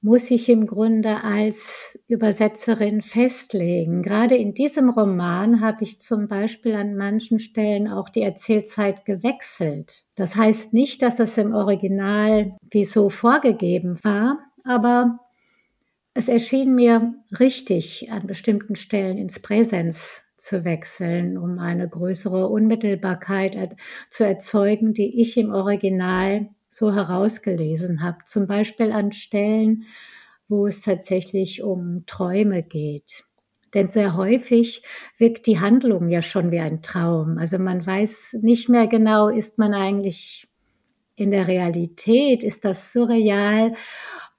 muss 0.05 0.29
ich 0.29 0.49
im 0.49 0.67
Grunde 0.67 1.23
als 1.23 1.97
Übersetzerin 2.07 3.01
festlegen. 3.01 4.03
Gerade 4.03 4.35
in 4.35 4.53
diesem 4.53 4.91
Roman 4.91 5.61
habe 5.61 5.83
ich 5.83 5.99
zum 5.99 6.27
Beispiel 6.27 6.75
an 6.75 6.95
manchen 6.95 7.39
Stellen 7.39 7.87
auch 7.87 8.09
die 8.09 8.21
Erzählzeit 8.21 9.03
gewechselt. 9.05 10.03
Das 10.13 10.35
heißt 10.35 10.75
nicht, 10.75 11.01
dass 11.01 11.19
es 11.19 11.39
im 11.39 11.55
Original 11.55 12.55
wie 12.69 12.85
so 12.85 13.09
vorgegeben 13.09 13.97
war, 14.03 14.37
aber 14.63 15.21
es 16.13 16.27
erschien 16.27 16.75
mir 16.75 17.15
richtig, 17.39 18.11
an 18.11 18.27
bestimmten 18.27 18.75
Stellen 18.75 19.17
ins 19.17 19.39
Präsens 19.39 20.21
zu 20.37 20.63
wechseln, 20.65 21.35
um 21.35 21.57
eine 21.57 21.89
größere 21.89 22.47
Unmittelbarkeit 22.47 23.75
zu 24.11 24.23
erzeugen, 24.23 24.93
die 24.93 25.19
ich 25.19 25.35
im 25.35 25.51
Original 25.51 26.49
so 26.75 26.93
herausgelesen 26.93 28.03
habe. 28.03 28.17
Zum 28.25 28.47
Beispiel 28.47 28.91
an 28.91 29.13
Stellen, 29.13 29.85
wo 30.49 30.67
es 30.67 30.81
tatsächlich 30.81 31.63
um 31.63 32.03
Träume 32.05 32.63
geht. 32.63 33.23
Denn 33.73 33.87
sehr 33.87 34.17
häufig 34.17 34.83
wirkt 35.17 35.47
die 35.47 35.61
Handlung 35.61 36.09
ja 36.09 36.21
schon 36.21 36.51
wie 36.51 36.59
ein 36.59 36.81
Traum. 36.81 37.37
Also 37.37 37.59
man 37.59 37.85
weiß 37.85 38.39
nicht 38.41 38.67
mehr 38.67 38.87
genau, 38.87 39.29
ist 39.29 39.57
man 39.57 39.73
eigentlich 39.73 40.49
in 41.15 41.31
der 41.31 41.47
Realität, 41.47 42.43
ist 42.43 42.65
das 42.65 42.91
surreal? 42.91 43.73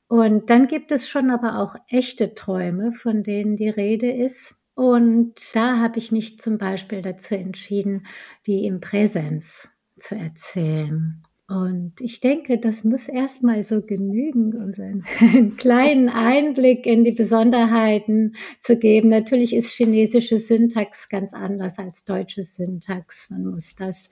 Und 0.06 0.50
dann 0.50 0.66
gibt 0.66 0.92
es 0.92 1.08
schon 1.08 1.30
aber 1.30 1.58
auch 1.58 1.74
echte 1.88 2.34
Träume, 2.34 2.92
von 2.92 3.22
denen 3.22 3.56
die 3.56 3.70
Rede 3.70 4.12
ist. 4.12 4.56
Und 4.74 5.54
da 5.54 5.78
habe 5.78 5.98
ich 5.98 6.12
mich 6.12 6.38
zum 6.38 6.58
Beispiel 6.58 7.00
dazu 7.00 7.34
entschieden, 7.34 8.06
die 8.46 8.66
im 8.66 8.80
Präsens 8.80 9.70
zu 9.98 10.16
erzählen. 10.16 11.22
Und 11.48 12.00
ich 12.00 12.18
denke, 12.18 12.58
das 12.58 12.82
muss 12.82 13.06
erstmal 13.06 13.62
so 13.62 13.80
genügen, 13.80 14.54
um 14.56 14.72
einen 15.20 15.56
kleinen 15.56 16.08
Einblick 16.08 16.86
in 16.86 17.04
die 17.04 17.12
Besonderheiten 17.12 18.34
zu 18.58 18.76
geben. 18.76 19.10
Natürlich 19.10 19.54
ist 19.54 19.70
chinesische 19.70 20.38
Syntax 20.38 21.08
ganz 21.08 21.32
anders 21.32 21.78
als 21.78 22.04
deutsche 22.04 22.42
Syntax. 22.42 23.30
Man 23.30 23.46
muss 23.46 23.76
das 23.76 24.10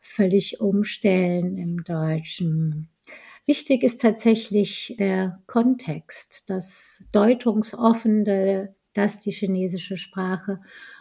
völlig 0.00 0.60
umstellen 0.60 1.58
im 1.58 1.84
Deutschen. 1.84 2.88
Wichtig 3.44 3.82
ist 3.82 4.00
tatsächlich 4.00 4.94
der 4.98 5.42
Kontext, 5.46 6.48
das 6.48 7.04
Deutungsoffene, 7.12 8.74
das 8.94 9.20
die 9.20 9.32
chinesische 9.32 9.98
Sprache 9.98 10.60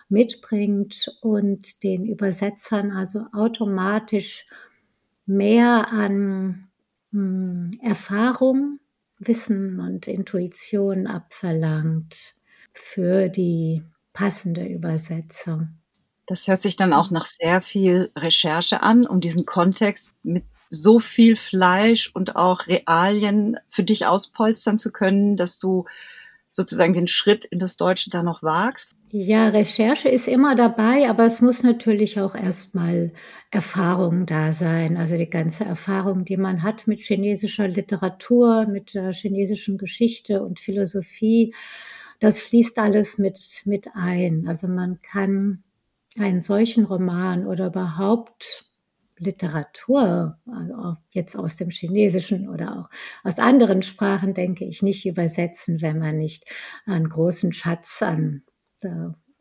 mitbringt 0.10 1.16
und 1.22 1.84
den 1.84 2.06
Übersetzern 2.06 2.92
also 2.92 3.26
automatisch 3.32 4.46
mehr 5.32 5.92
an 5.92 6.68
hm, 7.12 7.72
Erfahrung, 7.82 8.80
Wissen 9.20 9.80
und 9.80 10.08
Intuition 10.08 11.08
abverlangt 11.08 12.36
für 12.74 13.30
die 13.30 13.84
passende 14.14 14.66
Übersetzung. 14.66 15.70
Das 16.26 16.48
hört 16.48 16.62
sich 16.62 16.76
dann 16.76 16.94
auch 16.94 17.12
nach 17.12 17.26
sehr 17.26 17.62
viel 17.62 18.12
Recherche 18.16 18.82
an, 18.82 19.06
um 19.06 19.22
diesen 19.22 19.46
Kontext 19.46 20.14
mit 20.24 20.46
so 20.66 21.00
viel 21.00 21.36
Fleisch 21.36 22.10
und 22.14 22.36
auch 22.36 22.68
Realien 22.68 23.58
für 23.70 23.84
dich 23.84 24.06
auspolstern 24.06 24.80
zu 24.80 24.92
können, 24.92 25.36
dass 25.36 25.60
du 25.60 25.86
sozusagen 26.52 26.94
den 26.94 27.08
Schritt 27.08 27.46
in 27.46 27.60
das 27.60 27.78
Deutsche 27.78 28.10
da 28.10 28.24
noch 28.24 28.44
wagst? 28.44 28.96
Ja, 29.14 29.50
Recherche 29.50 30.08
ist 30.08 30.28
immer 30.30 30.56
dabei, 30.56 31.10
aber 31.10 31.26
es 31.26 31.42
muss 31.42 31.64
natürlich 31.64 32.20
auch 32.22 32.34
erstmal 32.34 33.12
Erfahrung 33.52 34.26
da 34.26 34.54
sein. 34.54 34.96
Also 34.96 35.18
die 35.18 35.30
ganze 35.30 35.66
Erfahrung, 35.66 36.24
die 36.24 36.38
man 36.38 36.64
hat 36.64 36.88
mit 36.88 37.00
chinesischer 37.02 37.68
Literatur, 37.68 38.68
mit 38.68 38.94
der 38.94 39.12
chinesischen 39.12 39.78
Geschichte 39.78 40.42
und 40.44 40.62
Philosophie, 40.62 41.54
das 42.22 42.40
fließt 42.40 42.80
alles 42.80 43.18
mit, 43.18 43.38
mit 43.66 43.90
ein. 43.96 44.48
Also 44.48 44.68
man 44.70 45.02
kann 45.02 45.64
einen 46.18 46.40
solchen 46.40 46.86
Roman 46.86 47.46
oder 47.48 47.68
überhaupt 47.68 48.66
Literatur, 49.18 50.38
also 50.48 50.96
jetzt 51.12 51.36
aus 51.36 51.58
dem 51.58 51.70
Chinesischen 51.70 52.48
oder 52.50 52.80
auch 52.80 52.90
aus 53.28 53.40
anderen 53.40 53.84
Sprachen, 53.84 54.34
denke 54.34 54.64
ich, 54.66 54.82
nicht 54.82 55.06
übersetzen, 55.06 55.82
wenn 55.82 56.00
man 56.00 56.18
nicht 56.18 56.46
einen 56.86 57.10
großen 57.10 57.52
Schatz 57.54 58.02
an 58.02 58.44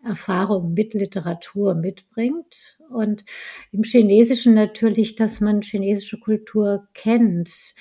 Erfahrung 0.05 0.75
mit 0.75 0.95
Literatur 0.95 1.75
mitbringt. 1.75 2.79
Und 2.91 3.25
im 3.73 3.83
Chinesischen 3.83 4.55
natürlich, 4.55 5.15
dass 5.15 5.41
man 5.41 5.63
chinesische 5.63 6.19
Kultur 6.19 6.89
kennt. 6.95 7.75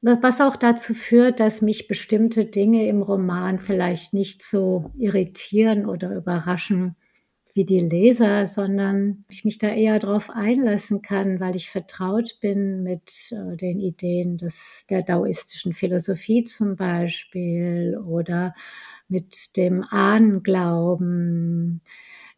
Was 0.00 0.40
auch 0.40 0.56
dazu 0.56 0.94
führt, 0.94 1.38
dass 1.38 1.62
mich 1.62 1.86
bestimmte 1.86 2.44
Dinge 2.44 2.88
im 2.88 3.02
Roman 3.02 3.60
vielleicht 3.60 4.14
nicht 4.14 4.42
so 4.42 4.90
irritieren 4.98 5.86
oder 5.86 6.14
überraschen, 6.16 6.96
wie 7.54 7.64
die 7.64 7.80
Leser, 7.80 8.46
sondern 8.46 9.24
ich 9.30 9.44
mich 9.44 9.58
da 9.58 9.68
eher 9.68 9.98
darauf 9.98 10.30
einlassen 10.30 11.02
kann, 11.02 11.38
weil 11.38 11.54
ich 11.54 11.70
vertraut 11.70 12.38
bin 12.40 12.82
mit 12.82 13.30
äh, 13.30 13.56
den 13.56 13.78
Ideen 13.78 14.38
des, 14.38 14.86
der 14.88 15.02
daoistischen 15.02 15.74
Philosophie 15.74 16.44
zum 16.44 16.76
Beispiel 16.76 17.98
oder 18.04 18.54
mit 19.12 19.56
dem 19.56 19.84
Ahnenglauben. 19.88 21.82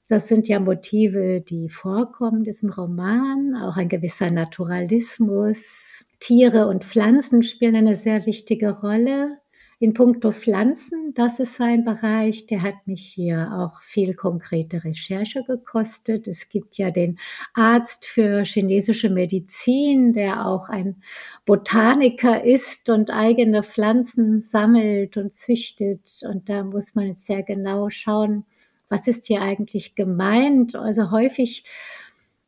Das 0.07 0.29
sind 0.29 0.49
ja 0.49 0.61
Motive, 0.61 1.41
die 1.41 1.71
vorkommen 1.71 2.39
in 2.39 2.45
diesem 2.45 2.71
Roman, 2.71 3.57
auch 3.63 3.79
ein 3.79 3.89
gewisser 3.89 4.31
Naturalismus. 4.31 6.05
Tiere 6.21 6.67
und 6.67 6.85
Pflanzen 6.85 7.43
spielen 7.43 7.77
eine 7.77 7.95
sehr 7.95 8.27
wichtige 8.27 8.81
Rolle. 8.81 9.39
In 9.81 9.93
puncto 9.93 10.31
Pflanzen, 10.31 11.15
das 11.15 11.41
ist 11.41 11.57
sein 11.57 11.85
Bereich, 11.85 12.47
der 12.47 12.63
hat 12.63 12.87
mich 12.87 13.05
hier 13.05 13.51
auch 13.53 13.83
viel 13.83 14.15
konkrete 14.15 14.85
Recherche 14.85 15.43
gekostet. 15.43 16.29
Es 16.29 16.49
gibt 16.49 16.79
ja 16.79 16.91
den 16.91 17.19
Arzt 17.55 18.07
für 18.07 18.45
chinesische 18.45 19.11
Medizin, 19.11 20.13
der 20.13 20.47
auch 20.47 20.69
ein 20.69 21.03
Botaniker 21.45 22.45
ist 22.45 22.89
und 22.89 23.11
eigene 23.11 23.63
Pflanzen 23.63 24.41
sammelt 24.41 25.17
und 25.17 25.33
züchtet. 25.33 26.21
Und 26.23 26.49
da 26.49 26.63
muss 26.63 26.95
man 26.95 27.15
sehr 27.17 27.43
genau 27.43 27.91
schauen, 27.91 28.45
was 28.89 29.09
ist 29.09 29.27
hier 29.27 29.43
eigentlich 29.43 29.97
gemeint. 29.97 30.77
Also 30.77 31.11
häufig 31.11 31.65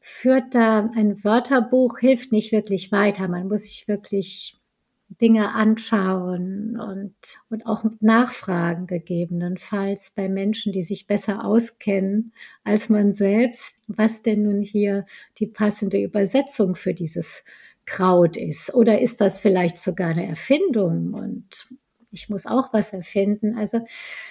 führt 0.00 0.54
da 0.54 0.90
ein 0.95 1.25
Wörterbuch, 1.25 1.99
hilft 1.99 2.30
nicht 2.30 2.52
wirklich 2.52 2.92
weiter. 2.92 3.26
Man 3.26 3.49
muss 3.49 3.64
sich 3.64 3.88
wirklich 3.88 4.56
Dinge 5.09 5.55
anschauen 5.55 6.79
und, 6.79 7.15
und 7.49 7.67
auch 7.67 7.85
nachfragen 8.01 8.87
gegebenenfalls 8.87 10.11
bei 10.11 10.29
Menschen, 10.29 10.73
die 10.73 10.83
sich 10.83 11.07
besser 11.07 11.45
auskennen 11.45 12.33
als 12.65 12.89
man 12.89 13.13
selbst, 13.13 13.83
was 13.87 14.23
denn 14.23 14.43
nun 14.43 14.63
hier 14.63 15.07
die 15.39 15.47
passende 15.47 16.03
Übersetzung 16.03 16.75
für 16.75 16.93
dieses 16.93 17.45
Kraut 17.87 18.37
ist. 18.37 18.75
Oder 18.75 19.01
ist 19.01 19.21
das 19.21 19.39
vielleicht 19.39 19.79
sogar 19.79 20.11
eine 20.11 20.27
Erfindung 20.27 21.15
und 21.15 21.69
ich 22.11 22.29
muss 22.29 22.47
auch 22.47 22.73
was 22.73 22.93
erfinden. 22.93 23.57
Also 23.57 23.81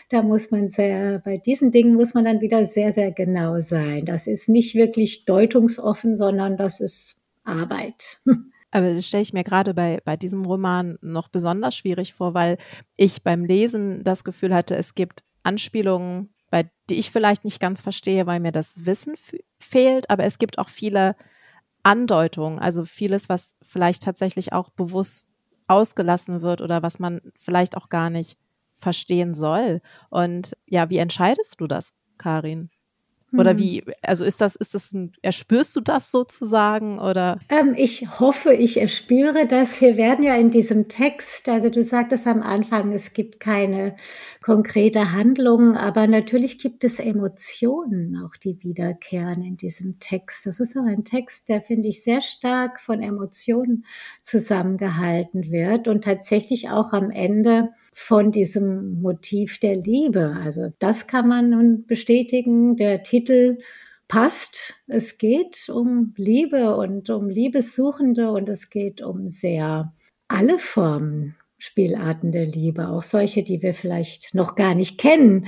da 0.10 0.24
muss 0.24 0.50
man 0.52 0.68
sehr, 0.68 1.20
bei 1.20 1.38
diesen 1.38 1.72
Dingen 1.72 1.96
muss 1.96 2.14
man 2.14 2.26
dann 2.26 2.42
wieder 2.42 2.66
sehr, 2.66 2.92
sehr 2.92 3.12
genau 3.12 3.62
sein. 3.62 4.06
Das 4.06 4.28
ist 4.28 4.50
nicht 4.50 4.76
wirklich 4.76 5.26
deutungsoffen, 5.26 6.16
sondern 6.16 6.58
das 6.58 6.80
ist 6.80 7.22
Arbeit. 7.44 8.20
Aber 8.76 8.94
das 8.94 9.08
stelle 9.08 9.24
ich 9.24 9.32
mir 9.32 9.46
gerade 9.46 9.74
bei, 9.74 10.02
bei 10.04 10.18
diesem 10.18 10.44
Roman 10.44 10.98
noch 11.00 11.30
besonders 11.30 11.78
schwierig 11.78 12.14
vor, 12.14 12.34
weil 12.34 12.58
ich 12.98 13.24
beim 13.24 13.46
Lesen 13.46 14.04
das 14.04 14.26
Gefühl 14.26 14.54
hatte, 14.54 14.76
es 14.76 14.96
gibt 14.96 15.24
Anspielungen, 15.44 16.34
bei 16.52 16.70
die 16.90 16.96
ich 16.96 17.10
vielleicht 17.10 17.46
nicht 17.46 17.62
ganz 17.62 17.80
verstehe, 17.80 18.26
weil 18.26 18.42
mir 18.42 18.52
das 18.52 18.86
Wissen 18.86 19.16
fehlt, 19.60 20.10
aber 20.10 20.26
es 20.26 20.40
gibt 20.40 20.58
auch 20.58 20.68
viele 20.68 21.16
Andeutungen, 21.84 22.60
also 22.60 22.84
vieles, 22.84 23.30
was 23.30 23.56
vielleicht 23.62 24.04
tatsächlich 24.04 24.52
auch 24.52 24.70
bewusst 24.72 25.30
ausgelassen 25.68 26.42
wird 26.42 26.60
oder 26.60 26.84
was 26.84 27.00
man 27.00 27.22
vielleicht 27.38 27.78
auch 27.78 27.88
gar 27.88 28.10
nicht 28.10 28.38
verstehen 28.74 29.36
soll. 29.36 29.80
Und 30.10 30.58
ja, 30.66 30.90
wie 30.90 30.98
entscheidest 30.98 31.62
du 31.62 31.68
das, 31.68 31.94
Karin? 32.18 32.70
Oder 33.38 33.52
hm. 33.52 33.60
wie, 33.60 33.84
also 34.02 34.24
ist 34.24 34.42
das, 34.42 34.56
ist 34.56 34.74
das 34.74 34.92
ein, 34.94 35.12
erspürst 35.22 35.76
du 35.76 35.82
das 35.82 36.12
sozusagen 36.12 37.00
oder? 37.00 37.40
Ähm, 37.50 37.74
ich 37.76 38.20
hoffe, 38.20 38.54
ich 38.54 38.80
erspüre 38.80 39.48
das. 39.48 39.80
Wir 39.82 39.98
werden 39.98 40.24
ja 40.24 40.36
in 40.36 40.52
diesem 40.52 40.88
Text, 40.88 41.50
also 41.50 41.70
du 41.70 41.84
sagtest 41.84 42.28
am 42.28 42.42
Anfang, 42.42 42.92
es 42.92 43.14
gibt 43.14 43.40
keine 43.40 43.96
konkrete 44.42 45.12
Handlung, 45.12 45.76
aber 45.76 46.08
natürlich 46.08 46.60
gibt 46.60 46.84
es 46.84 47.00
Emotionen, 47.00 48.22
auch 48.24 48.36
die 48.36 48.62
wiederkehren 48.64 49.44
in 49.44 49.58
diesem 49.58 50.00
Text. 50.00 50.46
Das 50.46 50.60
ist 50.60 50.78
auch 50.78 50.86
ein 50.86 51.04
Text, 51.04 51.50
der, 51.50 51.62
finde 51.62 51.88
ich, 51.88 52.04
sehr 52.04 52.22
stark 52.22 52.80
von 52.80 53.02
Emotionen 53.02 53.86
zusammengehalten 54.22 55.52
wird 55.52 55.88
und 55.88 56.04
tatsächlich 56.04 56.70
auch 56.70 56.94
am 56.94 57.10
Ende 57.12 57.70
von 57.98 58.34
diesem 58.34 59.02
Motiv 59.02 59.58
der 59.60 59.78
Liebe. 59.78 60.38
Also 60.44 60.68
das 60.80 61.08
kann 61.08 61.30
man 61.30 61.52
nun 61.52 61.86
bestätigen. 61.86 62.76
Der 62.76 63.04
Titel 63.04 63.58
passt. 64.10 64.74
Es 64.86 65.18
geht 65.18 65.70
um 65.70 66.14
Liebe 66.18 66.76
und 66.76 67.10
um 67.10 67.30
Liebessuchende 67.30 68.32
und 68.32 68.50
es 68.50 68.70
geht 68.70 69.02
um 69.02 69.30
sehr 69.30 69.94
alle 70.28 70.60
Formen 70.60 71.38
Spielarten 71.58 72.34
der 72.34 72.46
Liebe, 72.46 72.90
auch 72.90 73.02
solche, 73.02 73.44
die 73.44 73.62
wir 73.62 73.74
vielleicht 73.74 74.36
noch 74.36 74.56
gar 74.56 74.76
nicht 74.76 74.98
kennen 74.98 75.48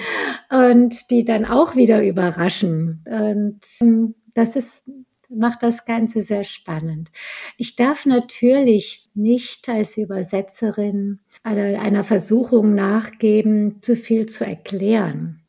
und 0.49 1.11
die 1.11 1.25
dann 1.25 1.43
auch 1.43 1.75
wieder 1.75 2.01
überraschen. 2.01 3.03
Und 3.05 3.59
ähm, 3.81 4.15
das 4.33 4.55
ist 4.55 4.85
macht 5.29 5.63
das 5.63 5.85
Ganze 5.85 6.21
sehr 6.21 6.43
spannend. 6.43 7.11
Ich 7.57 7.75
darf 7.75 8.05
natürlich 8.05 9.09
nicht 9.13 9.67
als 9.67 9.97
Übersetzerin 9.97 11.19
einer 11.55 12.03
Versuchung 12.03 12.75
nachgeben, 12.75 13.81
zu 13.81 13.95
viel 13.95 14.25
zu 14.25 14.45
erklären. 14.45 15.41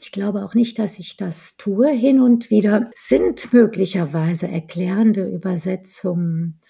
Ich 0.00 0.12
glaube 0.12 0.44
auch 0.44 0.54
nicht, 0.54 0.78
dass 0.78 0.98
ich 0.98 1.16
das 1.16 1.56
tue. 1.56 1.90
Hin 1.90 2.20
und 2.20 2.50
wieder 2.50 2.90
sind 2.94 3.52
möglicherweise 3.52 4.48
erklärende 4.48 5.26
Übersetzungen 5.26 6.60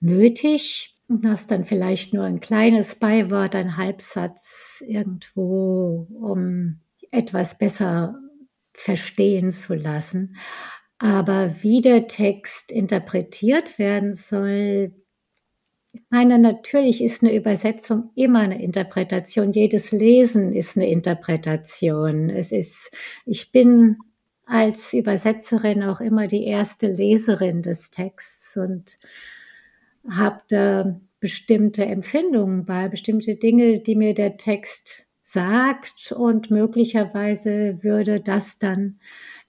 nötig. 0.00 0.94
Du 1.08 1.28
hast 1.28 1.50
dann 1.50 1.64
vielleicht 1.64 2.12
nur 2.12 2.24
ein 2.24 2.40
kleines 2.40 2.96
Beiwort, 2.96 3.54
ein 3.54 3.78
Halbsatz 3.78 4.84
irgendwo, 4.86 6.06
um 6.20 6.80
etwas 7.10 7.56
besser 7.56 8.18
verstehen 8.74 9.50
zu 9.50 9.74
lassen. 9.74 10.36
Aber 10.98 11.62
wie 11.62 11.80
der 11.80 12.06
Text 12.06 12.70
interpretiert 12.70 13.78
werden 13.78 14.12
soll, 14.12 14.92
meine, 16.10 16.38
natürlich 16.38 17.02
ist 17.02 17.22
eine 17.22 17.34
Übersetzung 17.34 18.10
immer 18.14 18.40
eine 18.40 18.62
Interpretation. 18.62 19.52
Jedes 19.52 19.92
Lesen 19.92 20.52
ist 20.52 20.76
eine 20.76 20.88
Interpretation. 20.88 22.30
Es 22.30 22.52
ist, 22.52 22.90
ich 23.26 23.52
bin 23.52 23.98
als 24.46 24.94
Übersetzerin 24.94 25.82
auch 25.82 26.00
immer 26.00 26.26
die 26.26 26.44
erste 26.44 26.86
Leserin 26.86 27.62
des 27.62 27.90
Texts 27.90 28.56
und 28.56 28.98
habe 30.08 30.38
da 30.48 31.00
bestimmte 31.20 31.84
Empfindungen 31.84 32.64
bei, 32.64 32.88
bestimmte 32.88 33.36
Dinge, 33.36 33.80
die 33.80 33.96
mir 33.96 34.14
der 34.14 34.38
Text 34.38 35.04
sagt 35.22 36.12
und 36.12 36.50
möglicherweise 36.50 37.82
würde 37.82 38.20
das 38.20 38.58
dann 38.58 38.98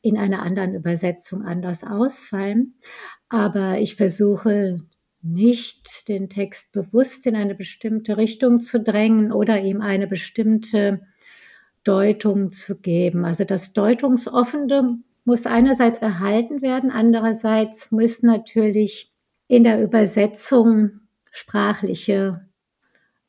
in 0.02 0.18
einer 0.18 0.42
anderen 0.42 0.76
Übersetzung 0.76 1.44
anders 1.44 1.86
ausfallen. 1.86 2.76
Aber 3.30 3.80
ich 3.80 3.96
versuche 3.96 4.82
nicht 5.22 6.08
den 6.08 6.30
Text 6.30 6.72
bewusst 6.72 7.26
in 7.28 7.36
eine 7.36 7.56
bestimmte 7.56 8.18
Richtung 8.18 8.60
zu 8.60 8.80
drängen 8.80 9.32
oder 9.32 9.62
ihm 9.62 9.82
eine 9.82 10.08
bestimmte 10.08 11.02
Deutung 11.84 12.52
zu 12.52 12.80
geben. 12.80 13.26
Also 13.26 13.44
das 13.44 13.74
Deutungsoffene 13.74 15.00
muss 15.26 15.46
einerseits 15.46 16.00
erhalten 16.00 16.62
werden, 16.62 16.92
andererseits 16.92 17.92
muss 17.92 18.24
natürlich 18.24 19.12
in 19.48 19.64
der 19.64 19.82
Übersetzung 19.82 21.02
sprachliche 21.32 22.48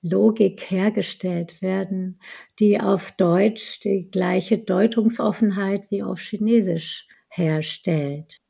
Logik 0.03 0.71
hergestellt 0.71 1.61
werden, 1.61 2.21
die 2.59 2.81
auf 2.81 3.13
Deutsch 3.13 3.81
die 3.81 4.11
gleiche 4.11 4.59
Deutungsoffenheit 4.59 5.91
wie 5.91 6.03
auf 6.03 6.21
Chinesisch 6.21 7.07
herstellt. 7.29 8.41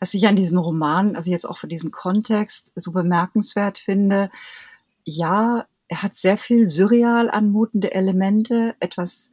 Was 0.00 0.14
ich 0.14 0.26
an 0.26 0.36
diesem 0.36 0.58
Roman, 0.58 1.16
also 1.16 1.30
jetzt 1.30 1.44
auch 1.44 1.58
für 1.58 1.68
diesen 1.68 1.90
Kontext, 1.90 2.72
so 2.76 2.92
bemerkenswert 2.92 3.78
finde, 3.78 4.30
ja, 5.04 5.66
er 5.88 6.02
hat 6.02 6.14
sehr 6.14 6.36
viel 6.36 6.68
surreal 6.68 7.30
anmutende 7.30 7.92
Elemente, 7.92 8.76
etwas 8.80 9.32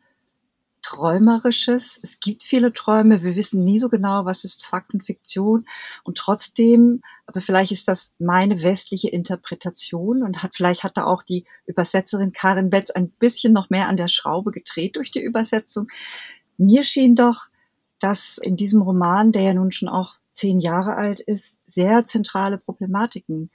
Träumerisches. 0.86 2.00
Es 2.04 2.20
gibt 2.20 2.44
viele 2.44 2.72
Träume. 2.72 3.24
Wir 3.24 3.36
wissen 3.36 3.64
nie 3.64 3.80
so 3.80 3.90
genau, 3.90 4.26
was 4.26 4.44
ist 4.44 4.68
Fakt 4.68 4.94
und 4.94 5.04
Fiktion. 5.04 5.66
Und 6.04 6.20
trotzdem, 6.20 7.02
aber 7.26 7.42
vielleicht 7.42 7.72
ist 7.72 7.88
das 7.88 8.14
meine 8.20 8.62
westliche 8.62 9.10
Interpretation 9.10 10.22
und 10.22 10.44
hat, 10.44 10.56
vielleicht 10.56 10.84
hat 10.84 10.96
da 10.96 11.06
auch 11.06 11.24
die 11.24 11.46
Übersetzerin 11.66 12.34
Karin 12.34 12.70
Betz 12.70 12.92
ein 12.92 13.10
bisschen 13.10 13.52
noch 13.52 13.72
mehr 13.72 13.88
an 13.88 13.98
der 13.98 14.10
Schraube 14.10 14.52
gedreht 14.52 14.96
durch 14.96 15.10
die 15.10 15.24
Übersetzung. 15.24 15.88
Mir 16.58 16.84
schien 16.84 17.16
doch, 17.16 17.48
dass 18.00 18.38
in 18.38 18.56
diesem 18.56 18.84
Roman, 18.84 19.32
der 19.32 19.42
ja 19.42 19.54
nun 19.56 19.72
schon 19.72 19.90
auch 19.90 20.18
zehn 20.36 20.60
Jahre 20.60 20.96
alt 20.96 21.20
ist, 21.20 21.60
sehr 21.66 22.06
zentrale 22.06 22.58
Problematiken 22.58 23.50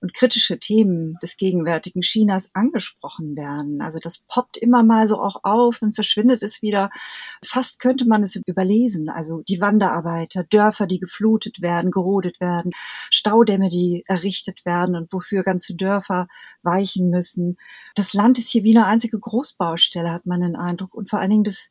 und 0.00 0.14
kritische 0.14 0.58
Themen 0.58 1.18
des 1.22 1.36
gegenwärtigen 1.36 2.00
Chinas 2.00 2.54
angesprochen 2.54 3.36
werden. 3.36 3.82
Also 3.82 3.98
das 3.98 4.18
poppt 4.18 4.56
immer 4.56 4.82
mal 4.82 5.06
so 5.06 5.20
auch 5.20 5.44
auf, 5.44 5.82
und 5.82 5.94
verschwindet 5.94 6.42
es 6.42 6.62
wieder. 6.62 6.90
Fast 7.44 7.80
könnte 7.80 8.06
man 8.06 8.22
es 8.22 8.34
überlesen. 8.34 9.10
Also 9.10 9.42
die 9.42 9.60
Wanderarbeiter, 9.60 10.44
Dörfer, 10.44 10.86
die 10.86 10.98
geflutet 10.98 11.60
werden, 11.60 11.90
gerodet 11.90 12.40
werden, 12.40 12.72
Staudämme, 13.10 13.68
die 13.68 14.02
errichtet 14.06 14.64
werden 14.64 14.96
und 14.96 15.12
wofür 15.12 15.42
ganze 15.42 15.74
Dörfer 15.74 16.28
weichen 16.62 17.10
müssen. 17.10 17.58
Das 17.94 18.14
Land 18.14 18.38
ist 18.38 18.48
hier 18.48 18.64
wie 18.64 18.76
eine 18.76 18.86
einzige 18.86 19.18
Großbaustelle, 19.18 20.10
hat 20.10 20.24
man 20.24 20.40
den 20.40 20.56
Eindruck. 20.56 20.94
Und 20.94 21.10
vor 21.10 21.18
allen 21.18 21.30
Dingen 21.30 21.44
das 21.44 21.70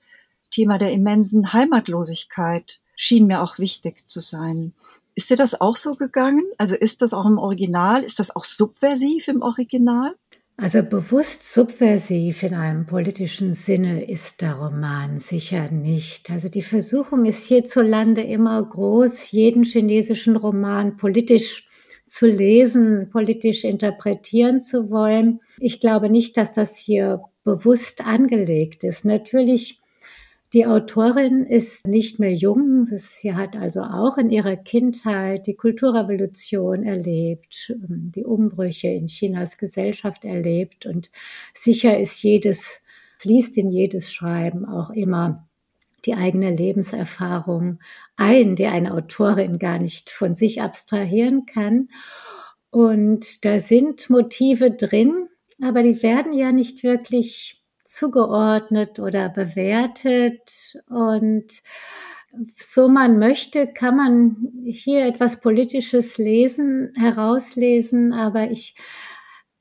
Thema 0.52 0.78
der 0.78 0.92
immensen 0.92 1.52
Heimatlosigkeit 1.52 2.82
schien 3.00 3.28
mir 3.28 3.42
auch 3.42 3.60
wichtig 3.60 4.10
zu 4.10 4.20
sein. 4.20 4.74
Ist 5.16 5.30
dir 5.30 5.38
das 5.38 5.60
auch 5.60 5.78
so 5.78 5.96
gegangen? 5.96 6.44
Also 6.58 6.76
ist 6.76 7.02
das 7.02 7.14
auch 7.14 7.26
im 7.26 7.38
Original? 7.38 8.04
Ist 8.04 8.20
das 8.20 8.36
auch 8.36 8.44
subversiv 8.44 9.30
im 9.30 9.42
Original? 9.42 10.16
Also 10.58 10.84
bewusst 10.84 11.54
subversiv 11.54 12.44
in 12.44 12.54
einem 12.54 12.86
politischen 12.86 13.54
Sinne 13.54 14.04
ist 14.04 14.42
der 14.42 14.56
Roman 14.56 15.18
sicher 15.18 15.72
nicht. 15.72 16.30
Also 16.30 16.50
die 16.50 16.62
Versuchung 16.62 17.26
ist 17.26 17.48
hierzulande 17.48 18.22
immer 18.22 18.62
groß, 18.62 19.32
jeden 19.32 19.64
chinesischen 19.64 20.36
Roman 20.36 20.98
politisch 20.98 21.70
zu 22.06 22.28
lesen, 22.28 23.10
politisch 23.10 23.64
interpretieren 23.64 24.60
zu 24.60 24.90
wollen. 24.90 25.40
Ich 25.60 25.80
glaube 25.80 26.10
nicht, 26.10 26.36
dass 26.36 26.52
das 26.52 26.76
hier 26.76 27.22
bewusst 27.46 28.06
angelegt 28.06 28.84
ist. 28.84 29.06
Natürlich 29.06 29.80
die 30.54 30.66
Autorin 30.66 31.46
ist 31.46 31.88
nicht 31.88 32.20
mehr 32.20 32.34
jung. 32.34 32.86
Sie 32.86 33.36
hat 33.36 33.56
also 33.56 33.82
auch 33.82 34.18
in 34.18 34.32
ihrer 34.32 34.56
Kindheit 34.56 35.46
die 35.46 35.56
Kulturrevolution 35.56 36.84
erlebt, 36.84 37.70
ähm, 37.70 38.12
die 38.16 38.26
Umbrüche 38.26 38.88
in 38.88 39.08
Chinas 39.08 39.58
Gesellschaft 39.58 40.26
erlebt 40.26 40.86
und 40.88 41.12
sicher 41.54 42.00
ist 42.00 42.24
jedes, 42.24 42.82
fließt 43.20 43.58
in 43.58 43.70
jedes 43.70 44.12
Schreiben 44.12 44.66
auch 44.66 44.90
immer 44.90 45.48
die 46.06 46.16
eigene 46.16 46.56
Lebenserfahrung 46.56 47.80
ein, 48.16 48.56
die 48.56 48.68
eine 48.68 48.94
Autorin 48.94 49.60
gar 49.60 49.78
nicht 49.78 50.10
von 50.10 50.34
sich 50.34 50.62
abstrahieren 50.62 51.46
kann. 51.46 51.90
Und 52.72 53.46
da 53.46 53.60
sind 53.60 54.10
Motive 54.10 54.72
drin, 54.72 55.28
aber 55.62 55.84
die 55.84 56.02
werden 56.02 56.34
ja 56.34 56.52
nicht 56.52 56.84
wirklich 56.84 57.59
zugeordnet 57.90 59.00
oder 59.00 59.30
bewertet. 59.30 60.76
Und 60.90 61.62
so 62.58 62.88
man 62.88 63.18
möchte, 63.18 63.68
kann 63.68 63.98
man 63.98 64.52
hier 64.64 65.08
etwas 65.08 65.40
Politisches 65.40 66.18
lesen, 66.18 66.94
herauslesen, 66.96 68.14
aber 68.14 68.52
ich 68.52 68.76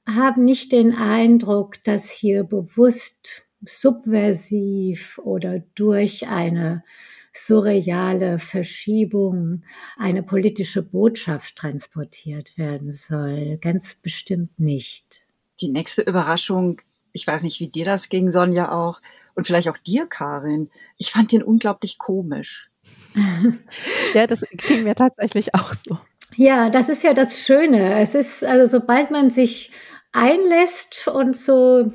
habe 0.07 0.43
nicht 0.43 0.73
den 0.73 0.95
Eindruck, 0.95 1.83
dass 1.85 2.11
hier 2.11 2.45
bewusst 2.45 3.47
subversiv 3.65 5.19
oder 5.19 5.61
durch 5.75 6.29
eine 6.29 6.85
surreale 7.33 8.39
Verschiebung 8.39 9.63
eine 9.97 10.23
politische 10.23 10.83
Botschaft 10.83 11.57
transportiert 11.57 12.59
werden 12.59 12.91
soll. 12.91 13.59
Ganz 13.61 13.95
bestimmt 13.95 14.59
nicht. 14.59 15.27
Die 15.61 15.69
nächste 15.69 16.03
Überraschung, 16.03 16.81
ich 17.19 17.27
weiß 17.27 17.43
nicht, 17.43 17.59
wie 17.59 17.67
dir 17.67 17.85
das 17.85 18.09
ging, 18.09 18.31
Sonja 18.31 18.71
auch, 18.71 19.01
und 19.35 19.45
vielleicht 19.45 19.69
auch 19.69 19.77
dir, 19.77 20.07
Karin. 20.07 20.71
Ich 20.99 21.11
fand 21.11 21.33
den 21.33 21.43
unglaublich 21.43 21.99
komisch. 21.99 22.71
ja, 24.15 24.27
das 24.29 24.45
ging 24.69 24.85
mir 24.85 24.95
tatsächlich 24.95 25.55
auch 25.55 25.75
so. 25.75 25.99
Ja, 26.37 26.71
das 26.71 26.89
ist 26.89 27.03
ja 27.03 27.13
das 27.15 27.41
Schöne. 27.41 28.01
Es 28.01 28.15
ist, 28.15 28.45
also 28.45 28.79
sobald 28.79 29.11
man 29.11 29.31
sich 29.31 29.73
einlässt 30.13 31.09
und 31.09 31.37
so 31.37 31.93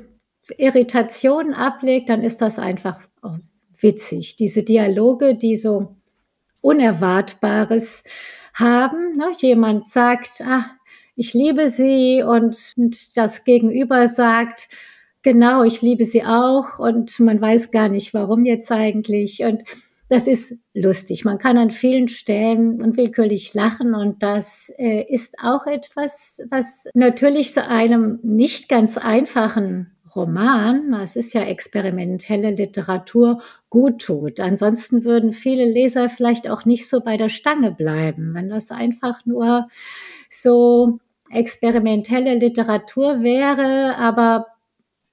Irritationen 0.58 1.54
ablegt, 1.54 2.10
dann 2.10 2.22
ist 2.22 2.42
das 2.42 2.58
einfach 2.58 3.00
oh, 3.22 3.36
witzig. 3.80 4.36
Diese 4.36 4.62
Dialoge, 4.62 5.36
die 5.36 5.56
so 5.56 5.96
Unerwartbares 6.60 8.04
haben. 8.52 9.16
Ne? 9.16 9.32
Jemand 9.38 9.88
sagt, 9.88 10.42
ah, 10.42 10.70
ich 11.16 11.32
liebe 11.32 11.68
sie 11.68 12.22
und, 12.22 12.74
und 12.76 13.16
das 13.16 13.44
Gegenüber 13.44 14.08
sagt, 14.08 14.68
genau, 15.24 15.64
ich 15.64 15.82
liebe 15.82 16.04
sie 16.04 16.24
auch 16.24 16.78
und 16.78 17.18
man 17.18 17.40
weiß 17.40 17.72
gar 17.72 17.88
nicht, 17.88 18.14
warum 18.14 18.44
jetzt 18.44 18.70
eigentlich. 18.70 19.42
Und 19.42 19.64
das 20.08 20.28
ist 20.28 20.58
lustig. 20.74 21.24
Man 21.24 21.38
kann 21.38 21.58
an 21.58 21.72
vielen 21.72 22.06
Stellen 22.06 22.80
unwillkürlich 22.80 23.52
lachen 23.54 23.94
und 23.94 24.22
das 24.22 24.72
äh, 24.78 25.02
ist 25.08 25.36
auch 25.42 25.66
etwas, 25.66 26.40
was 26.50 26.86
natürlich 26.94 27.52
zu 27.52 27.66
einem 27.66 28.20
nicht 28.22 28.68
ganz 28.68 28.96
einfachen 28.96 29.90
Roman, 30.14 30.94
es 31.02 31.16
ist 31.16 31.32
ja 31.32 31.42
experimentelle 31.42 32.52
Literatur, 32.52 33.40
gut 33.68 34.00
tut. 34.02 34.38
Ansonsten 34.38 35.04
würden 35.04 35.32
viele 35.32 35.64
Leser 35.64 36.08
vielleicht 36.08 36.48
auch 36.48 36.64
nicht 36.64 36.88
so 36.88 37.00
bei 37.00 37.16
der 37.16 37.28
Stange 37.28 37.72
bleiben, 37.72 38.32
wenn 38.32 38.48
das 38.48 38.70
einfach 38.70 39.26
nur 39.26 39.66
so 40.30 41.00
experimentelle 41.30 42.36
Literatur 42.36 43.22
wäre, 43.22 43.96
aber 43.96 44.46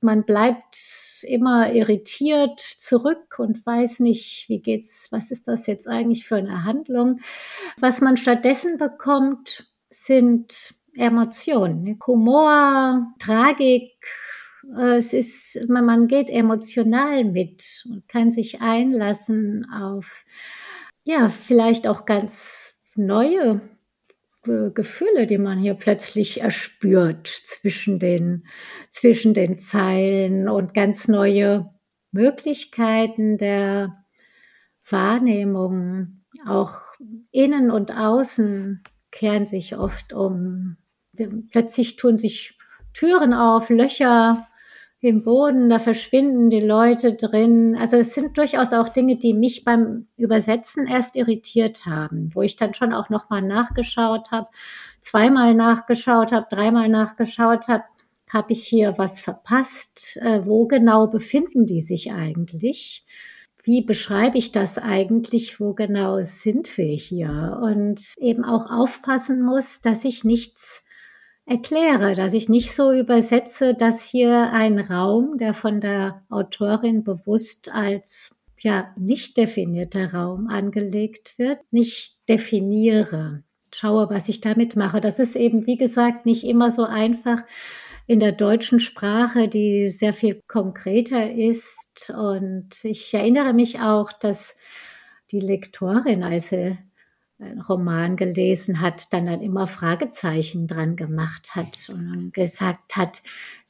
man 0.01 0.25
bleibt 0.25 1.23
immer 1.23 1.71
irritiert 1.73 2.59
zurück 2.59 3.39
und 3.39 3.65
weiß 3.65 3.99
nicht, 3.99 4.49
wie 4.49 4.59
geht's, 4.59 5.07
was 5.11 5.31
ist 5.31 5.47
das 5.47 5.67
jetzt 5.67 5.87
eigentlich 5.87 6.25
für 6.25 6.37
eine 6.37 6.63
Handlung? 6.63 7.19
Was 7.77 8.01
man 8.01 8.17
stattdessen 8.17 8.77
bekommt, 8.77 9.71
sind 9.89 10.75
Emotionen, 10.95 11.99
Humor, 12.05 13.13
Tragik, 13.19 13.91
äh, 14.75 14.97
es 14.97 15.13
ist, 15.13 15.59
man, 15.67 15.85
man 15.85 16.07
geht 16.07 16.29
emotional 16.29 17.23
mit 17.23 17.83
und 17.89 18.07
kann 18.07 18.31
sich 18.31 18.61
einlassen 18.61 19.65
auf, 19.71 20.25
ja, 21.03 21.29
vielleicht 21.29 21.87
auch 21.87 22.05
ganz 22.05 22.77
neue 22.95 23.61
Gefühle, 24.43 25.27
die 25.27 25.37
man 25.37 25.59
hier 25.59 25.75
plötzlich 25.75 26.41
erspürt 26.41 27.27
zwischen 27.27 27.99
den, 27.99 28.47
zwischen 28.89 29.33
den 29.33 29.57
Zeilen 29.57 30.49
und 30.49 30.73
ganz 30.73 31.07
neue 31.07 31.69
Möglichkeiten 32.11 33.37
der 33.37 34.03
Wahrnehmung. 34.89 36.23
Auch 36.47 36.79
innen 37.31 37.69
und 37.69 37.91
außen 37.91 38.83
kehren 39.11 39.45
sich 39.45 39.77
oft 39.77 40.13
um. 40.13 40.77
Plötzlich 41.51 41.97
tun 41.97 42.17
sich 42.17 42.57
Türen 42.93 43.33
auf, 43.33 43.69
Löcher 43.69 44.47
im 45.01 45.23
Boden, 45.23 45.69
da 45.69 45.79
verschwinden 45.79 46.51
die 46.51 46.59
Leute 46.59 47.15
drin. 47.15 47.75
Also 47.79 47.97
es 47.97 48.13
sind 48.13 48.37
durchaus 48.37 48.71
auch 48.71 48.87
Dinge, 48.89 49.15
die 49.15 49.33
mich 49.33 49.63
beim 49.63 50.07
Übersetzen 50.15 50.87
erst 50.87 51.15
irritiert 51.15 51.87
haben, 51.87 52.29
wo 52.35 52.43
ich 52.43 52.55
dann 52.55 52.75
schon 52.75 52.93
auch 52.93 53.09
nochmal 53.09 53.41
nachgeschaut 53.41 54.29
habe, 54.29 54.49
zweimal 54.99 55.55
nachgeschaut 55.55 56.31
habe, 56.31 56.45
dreimal 56.51 56.87
nachgeschaut 56.87 57.67
habe, 57.67 57.83
habe 58.29 58.53
ich 58.53 58.63
hier 58.65 58.97
was 58.97 59.21
verpasst? 59.21 60.17
Äh, 60.21 60.45
wo 60.45 60.67
genau 60.67 61.07
befinden 61.07 61.65
die 61.65 61.81
sich 61.81 62.11
eigentlich? 62.11 63.03
Wie 63.63 63.81
beschreibe 63.81 64.37
ich 64.37 64.51
das 64.51 64.77
eigentlich? 64.77 65.59
Wo 65.59 65.73
genau 65.73 66.21
sind 66.21 66.77
wir 66.77 66.95
hier? 66.95 67.59
Und 67.61 68.13
eben 68.17 68.45
auch 68.45 68.69
aufpassen 68.69 69.43
muss, 69.43 69.81
dass 69.81 70.05
ich 70.05 70.23
nichts 70.23 70.85
erkläre, 71.51 72.15
dass 72.15 72.33
ich 72.33 72.47
nicht 72.47 72.73
so 72.73 72.93
übersetze, 72.93 73.73
dass 73.73 74.05
hier 74.05 74.53
ein 74.53 74.79
Raum, 74.79 75.37
der 75.37 75.53
von 75.53 75.81
der 75.81 76.23
Autorin 76.29 77.03
bewusst 77.03 77.69
als 77.73 78.39
ja 78.57 78.93
nicht 78.97 79.35
definierter 79.35 80.13
Raum 80.13 80.47
angelegt 80.47 81.37
wird, 81.37 81.59
nicht 81.69 82.17
definiere. 82.29 83.43
Schaue, 83.73 84.09
was 84.09 84.29
ich 84.29 84.39
damit 84.39 84.77
mache. 84.77 85.01
Das 85.01 85.19
ist 85.19 85.35
eben, 85.35 85.67
wie 85.67 85.77
gesagt, 85.77 86.25
nicht 86.25 86.45
immer 86.45 86.71
so 86.71 86.85
einfach 86.85 87.43
in 88.07 88.21
der 88.21 88.31
deutschen 88.31 88.79
Sprache, 88.79 89.49
die 89.49 89.89
sehr 89.89 90.13
viel 90.13 90.41
konkreter 90.47 91.31
ist. 91.31 92.13
Und 92.17 92.83
ich 92.83 93.13
erinnere 93.13 93.53
mich 93.53 93.81
auch, 93.81 94.13
dass 94.13 94.55
die 95.31 95.41
Lektorin, 95.41 96.23
als 96.23 96.49
sie 96.49 96.77
Roman 97.67 98.15
gelesen 98.15 98.81
hat, 98.81 99.11
dann, 99.13 99.25
dann 99.25 99.41
immer 99.41 99.67
Fragezeichen 99.67 100.67
dran 100.67 100.95
gemacht 100.95 101.55
hat 101.55 101.89
und 101.89 102.33
gesagt 102.33 102.95
hat, 102.95 103.21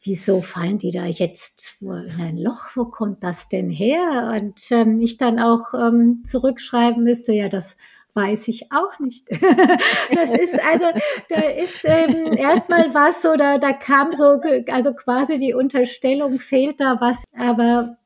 wieso 0.03 0.41
fallen 0.41 0.77
die 0.77 0.91
da 0.91 1.05
jetzt 1.05 1.77
in 1.81 2.11
ein 2.19 2.37
Loch? 2.37 2.69
Wo 2.75 2.85
kommt 2.85 3.23
das 3.23 3.49
denn 3.49 3.69
her? 3.69 4.33
Und 4.35 4.71
ähm, 4.71 4.99
ich 4.99 5.17
dann 5.17 5.39
auch 5.39 5.73
ähm, 5.73 6.23
zurückschreiben 6.25 7.03
müsste, 7.03 7.33
ja, 7.33 7.49
das 7.49 7.77
weiß 8.13 8.47
ich 8.49 8.71
auch 8.71 8.99
nicht. 8.99 9.29
das 10.13 10.33
ist 10.33 10.59
also, 10.63 10.85
da 11.29 11.41
ist 11.41 11.85
ähm, 11.85 12.33
erstmal 12.37 12.93
was 12.93 13.21
so, 13.21 13.35
da, 13.35 13.57
da 13.57 13.71
kam 13.71 14.13
so, 14.13 14.39
also 14.69 14.93
quasi 14.93 15.37
die 15.37 15.53
Unterstellung, 15.53 16.39
fehlt 16.39 16.79
da 16.79 16.99
was, 16.99 17.23
aber 17.37 17.97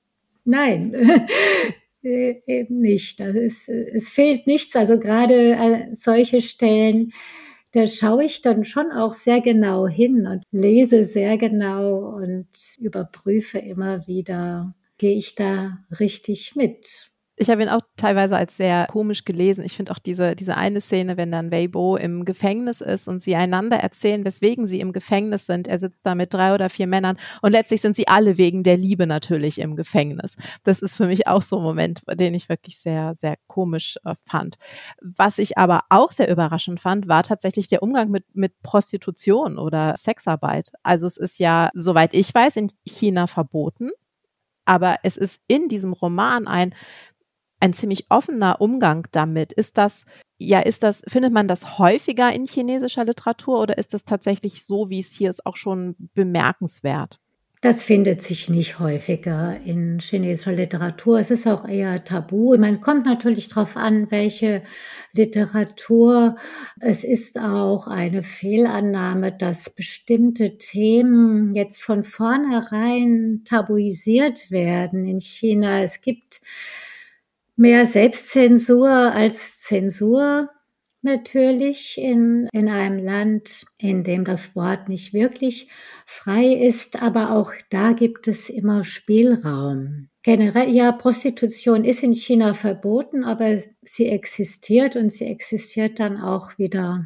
nein, 0.44 0.94
äh, 2.06 2.42
eben 2.46 2.80
nicht. 2.82 3.20
Das 3.20 3.36
ist, 3.36 3.70
es 3.70 4.10
fehlt 4.10 4.48
nichts. 4.48 4.76
Also 4.76 5.00
gerade 5.00 5.54
äh, 5.54 5.94
solche 5.94 6.42
Stellen, 6.42 7.12
da 7.72 7.88
schaue 7.88 8.26
ich 8.26 8.42
dann 8.42 8.66
schon 8.66 8.92
auch 8.92 9.14
sehr 9.14 9.42
genau 9.42 9.88
hin 9.88 10.28
und 10.28 10.44
lese 10.52 11.04
sehr 11.04 11.38
genau 11.38 12.16
und 12.16 12.48
überprüfe 12.80 13.60
immer 13.60 14.08
wieder, 14.08 14.76
gehe 14.98 15.18
ich 15.18 15.36
da 15.36 15.80
richtig 16.00 16.56
mit. 16.56 17.12
Ich 17.38 17.50
habe 17.50 17.64
ihn 17.64 17.70
auch 17.70 17.82
teilweise 17.98 18.38
als 18.38 18.56
sehr 18.56 18.86
komisch 18.88 19.26
gelesen. 19.26 19.66
Ich 19.66 19.76
finde 19.76 19.92
auch 19.92 20.00
diese, 20.00 20.36
diese 20.38 20.56
eine 20.56 20.80
Szene, 20.80 21.18
wenn 21.18 21.34
dann 21.34 21.52
Weibo 21.52 21.98
im 21.98 22.24
Gefängnis 22.24 22.80
ist 22.80 23.10
und 23.10 23.22
sie 23.22 23.36
einander 23.36 23.76
erzählen, 23.78 24.24
weswegen 24.24 24.66
sie 24.68 24.80
im 24.80 24.94
Gefängnis 24.94 25.46
sind. 25.46 25.68
Er 25.68 25.78
sitzt 25.78 26.06
da 26.06 26.16
mit 26.16 26.34
drei 26.34 26.54
oder 26.54 26.70
vier 26.70 26.88
Männern 26.88 27.18
und 27.42 27.52
letztlich 27.52 27.82
sind 27.82 27.98
sie 27.98 28.08
alle 28.08 28.38
wegen 28.38 28.64
der 28.64 28.78
Liebe 28.78 29.06
natürlich 29.06 29.60
im 29.60 29.76
Gefängnis. 29.76 30.38
Das 30.64 30.80
ist 30.80 30.96
für 30.96 31.08
mich 31.08 31.28
auch 31.28 31.42
so 31.42 31.58
ein 31.58 31.64
Moment, 31.64 32.04
den 32.10 32.34
ich 32.34 32.48
wirklich 32.48 32.80
sehr, 32.80 33.16
sehr 33.16 33.36
komisch 33.48 33.98
äh, 34.06 34.16
fand. 34.26 34.56
Was 35.02 35.38
ich 35.38 35.58
aber 35.58 35.82
auch 35.90 36.12
sehr 36.12 36.32
überraschend 36.32 36.80
fand, 36.80 37.10
war 37.10 37.24
tatsächlich 37.24 37.68
der 37.68 37.84
Umgang 37.84 38.12
mit, 38.12 38.24
mit 38.34 38.54
Prostitution 38.62 39.58
oder 39.58 39.96
Sexarbeit. 39.98 40.72
Also 40.84 41.06
es 41.06 41.18
ist 41.18 41.40
ja, 41.40 41.70
soweit 41.74 42.14
ich 42.14 42.34
weiß, 42.34 42.56
in 42.56 42.72
China 42.86 43.28
verboten. 43.28 43.90
Aber 44.66 44.96
es 45.04 45.16
ist 45.16 45.44
in 45.48 45.68
diesem 45.68 45.94
Roman 45.94 46.48
ein 46.48 46.74
ein 47.60 47.74
ziemlich 47.74 48.06
offener 48.10 48.62
Umgang 48.62 49.08
damit. 49.12 49.54
Ist 49.54 49.78
das, 49.78 50.06
ja, 50.38 50.60
ist 50.60 50.84
das, 50.84 51.02
findet 51.08 51.34
man 51.34 51.48
das 51.48 51.80
häufiger 51.80 52.32
in 52.34 52.46
chinesischer 52.46 53.06
Literatur 53.06 53.62
oder 53.62 53.78
ist 53.78 53.94
das 53.94 54.06
tatsächlich 54.06 54.64
so, 54.64 54.90
wie 54.90 55.00
es 55.00 55.14
hier 55.14 55.30
ist, 55.30 55.46
auch 55.46 55.56
schon 55.56 55.96
bemerkenswert? 56.14 57.20
Das 57.66 57.84
findet 57.84 58.22
sich 58.22 58.48
nicht 58.48 58.78
häufiger 58.78 59.60
in 59.66 60.00
chinesischer 60.00 60.52
Literatur. 60.52 61.18
Es 61.18 61.32
ist 61.32 61.48
auch 61.48 61.68
eher 61.68 62.04
tabu. 62.04 62.56
Man 62.60 62.80
kommt 62.80 63.08
natürlich 63.08 63.48
darauf 63.48 63.76
an, 63.76 64.12
welche 64.12 64.62
Literatur. 65.14 66.36
Es 66.80 67.04
ist 67.04 67.40
auch 67.40 67.88
eine 67.88 68.22
Fehlannahme, 68.22 69.32
dass 69.32 69.72
bestimmte 69.72 70.60
Themen 70.60 71.56
jetzt 71.56 71.82
von 71.82 72.04
vornherein 72.04 73.42
tabuisiert 73.46 74.52
werden 74.52 75.08
in 75.08 75.20
China. 75.20 75.82
Es 75.82 76.02
gibt 76.02 76.42
mehr 77.56 77.86
Selbstzensur 77.86 78.90
als 78.90 79.60
Zensur 79.60 80.50
natürlich 81.06 81.98
in, 81.98 82.50
in 82.52 82.68
einem 82.68 82.98
Land, 82.98 83.66
in 83.78 84.04
dem 84.04 84.26
das 84.26 84.56
Wort 84.56 84.90
nicht 84.90 85.14
wirklich 85.14 85.70
frei 86.06 86.48
ist, 86.48 87.02
aber 87.02 87.32
auch 87.32 87.54
da 87.70 87.94
gibt 87.94 88.28
es 88.28 88.50
immer 88.50 88.84
Spielraum. 88.84 90.10
Generell, 90.24 90.70
ja, 90.72 90.92
Prostitution 90.92 91.86
ist 91.86 92.04
in 92.04 92.14
China 92.14 92.54
verboten, 92.56 93.24
aber 93.24 93.62
sie 93.84 94.08
existiert 94.08 94.96
und 94.96 95.12
sie 95.12 95.26
existiert 95.26 96.00
dann 96.00 96.20
auch 96.20 96.58
wieder 96.58 97.06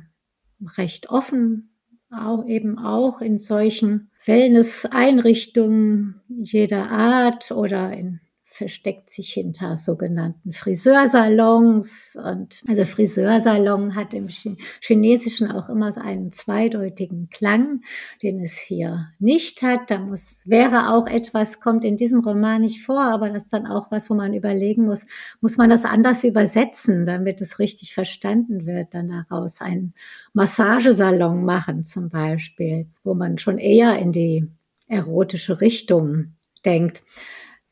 recht 0.78 1.10
offen, 1.10 1.76
auch 2.10 2.48
eben 2.48 2.80
auch 2.80 3.22
in 3.22 3.38
solchen 3.38 4.10
Wellness-Einrichtungen 4.26 6.22
jeder 6.30 6.90
Art 6.90 7.52
oder 7.52 7.92
in 7.92 8.22
versteckt 8.60 9.10
sich 9.10 9.32
hinter 9.32 9.78
sogenannten 9.78 10.52
Friseursalons. 10.52 12.18
Und 12.22 12.62
also 12.68 12.84
Friseursalon 12.84 13.96
hat 13.96 14.14
im 14.14 14.28
Chinesischen 14.28 15.50
auch 15.50 15.70
immer 15.70 15.94
so 15.94 16.02
einen 16.02 16.34
zweideutigen 16.34 17.30
Klang, 17.30 17.84
den 18.22 18.42
es 18.42 18.58
hier 18.58 19.08
nicht 19.18 19.62
hat. 19.62 19.90
Da 19.90 20.00
muss, 20.00 20.42
wäre 20.44 20.94
auch 20.94 21.08
etwas, 21.08 21.62
kommt 21.62 21.86
in 21.86 21.96
diesem 21.96 22.20
Roman 22.20 22.64
nicht 22.64 22.84
vor, 22.84 23.00
aber 23.00 23.30
das 23.30 23.44
ist 23.44 23.54
dann 23.54 23.66
auch 23.66 23.92
was, 23.92 24.10
wo 24.10 24.14
man 24.14 24.34
überlegen 24.34 24.88
muss, 24.88 25.06
muss 25.40 25.56
man 25.56 25.70
das 25.70 25.86
anders 25.86 26.26
übersetzen, 26.26 27.06
damit 27.06 27.40
es 27.40 27.60
richtig 27.60 27.94
verstanden 27.94 28.66
wird, 28.66 28.94
dann 28.94 29.08
daraus 29.08 29.62
einen 29.62 29.94
Massagesalon 30.34 31.46
machen 31.46 31.86
zum 31.86 32.10
Beispiel, 32.10 32.88
wo 33.06 33.14
man 33.14 33.38
schon 33.38 33.58
eher 33.58 33.98
in 34.00 34.12
die 34.12 34.50
erotische 34.90 35.62
Richtung 35.62 36.34
denkt. 36.66 37.04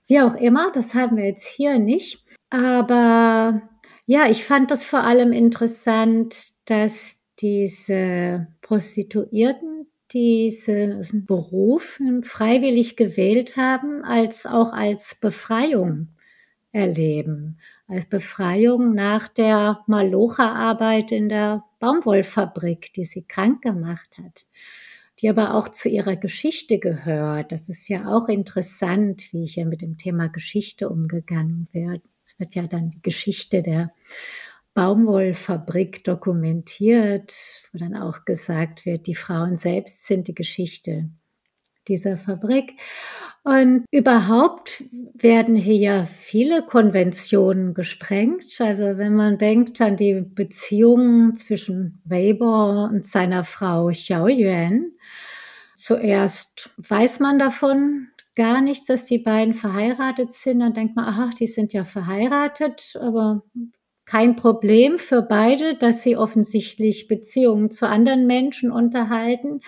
Wie 0.08 0.22
auch 0.22 0.36
immer, 0.36 0.72
das 0.72 0.94
haben 0.94 1.18
wir 1.18 1.26
jetzt 1.26 1.46
hier 1.46 1.80
nicht. 1.80 2.26
Aber 2.50 3.62
ja, 4.06 4.28
ich 4.30 4.46
fand 4.46 4.72
das 4.72 4.86
vor 4.86 5.04
allem 5.04 5.34
interessant, 5.34 6.54
dass 6.66 7.26
diese 7.40 8.48
Prostituierten 8.62 9.88
diesen 10.14 11.26
Beruf 11.26 12.00
freiwillig 12.24 12.96
gewählt 12.96 13.58
haben, 13.58 14.06
als 14.06 14.46
auch 14.46 14.72
als 14.72 15.16
Befreiung 15.16 16.08
erleben. 16.72 17.60
Als 17.88 18.06
Befreiung 18.06 18.94
nach 18.94 19.28
der 19.28 19.82
Malocha-Arbeit 19.88 21.12
in 21.12 21.28
der 21.28 21.66
Baumwollfabrik, 21.80 22.94
die 22.94 23.04
sie 23.04 23.24
krank 23.24 23.62
gemacht 23.62 24.18
hat 24.18 24.46
die 25.20 25.30
aber 25.30 25.56
auch 25.56 25.70
zu 25.70 25.90
ihrer 25.90 26.16
Geschichte 26.16 26.80
gehört. 26.80 27.52
Das 27.52 27.70
ist 27.70 27.88
ja 27.88 28.16
auch 28.16 28.28
interessant, 28.28 29.32
wie 29.32 29.46
hier 29.46 29.66
mit 29.66 29.82
dem 29.82 29.98
Thema 29.98 30.28
Geschichte 30.28 30.90
umgegangen 30.90 31.68
wird. 31.72 32.02
Es 32.24 32.40
wird 32.40 32.56
ja 32.56 32.68
dann 32.68 32.90
die 32.92 33.02
Geschichte 33.02 33.62
der 33.62 33.92
Baumwollfabrik 34.74 36.04
dokumentiert, 36.04 37.34
wo 37.72 37.80
dann 37.80 37.96
auch 37.96 38.26
gesagt 38.26 38.86
wird, 38.86 39.08
die 39.08 39.16
Frauen 39.16 39.58
selbst 39.58 40.06
sind 40.06 40.28
die 40.28 40.36
Geschichte 40.36 41.10
dieser 41.88 42.18
Fabrik. 42.18 42.74
Und 43.44 43.86
überhaupt 43.92 44.84
werden 45.14 45.56
hier 45.56 45.78
ja 45.78 46.04
viele 46.04 46.64
Konventionen 46.64 47.74
gesprengt. 47.74 48.46
Also 48.60 48.98
wenn 48.98 49.16
man 49.16 49.38
denkt 49.38 49.80
an 49.80 49.96
die 49.96 50.16
Beziehungen 50.22 51.36
zwischen 51.36 52.02
Weber 52.04 52.90
und 52.92 53.06
seiner 53.06 53.46
Frau 53.46 53.88
Xiao 53.88 54.28
Yuan, 54.28 54.92
zuerst 55.78 56.72
weiß 56.78 57.22
man 57.22 57.40
davon 57.40 58.10
gar 58.36 58.60
nichts, 58.62 58.88
dass 58.88 59.06
die 59.06 59.18
beiden 59.18 59.54
verheiratet 59.54 60.34
sind. 60.34 60.60
Dann 60.60 60.74
denkt 60.74 60.96
man, 60.96 61.06
ach, 61.08 61.34
die 61.34 61.48
sind 61.48 61.72
ja 61.72 61.86
verheiratet, 61.86 62.98
aber 63.02 63.44
kein 64.08 64.38
Problem 64.38 65.00
für 65.00 65.22
beide, 65.22 65.76
dass 65.76 66.02
sie 66.02 66.16
offensichtlich 66.16 67.08
Beziehungen 67.08 67.70
zu 67.72 67.88
anderen 67.88 68.26
Menschen 68.26 68.72
unterhalten, 68.72 69.60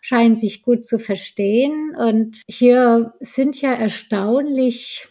scheinen 0.00 0.36
sich 0.36 0.62
gut 0.62 0.86
zu 0.86 1.00
verstehen. 1.00 1.96
Und 1.96 2.42
hier 2.48 3.12
sind 3.18 3.60
ja 3.60 3.72
erstaunlich 3.72 5.08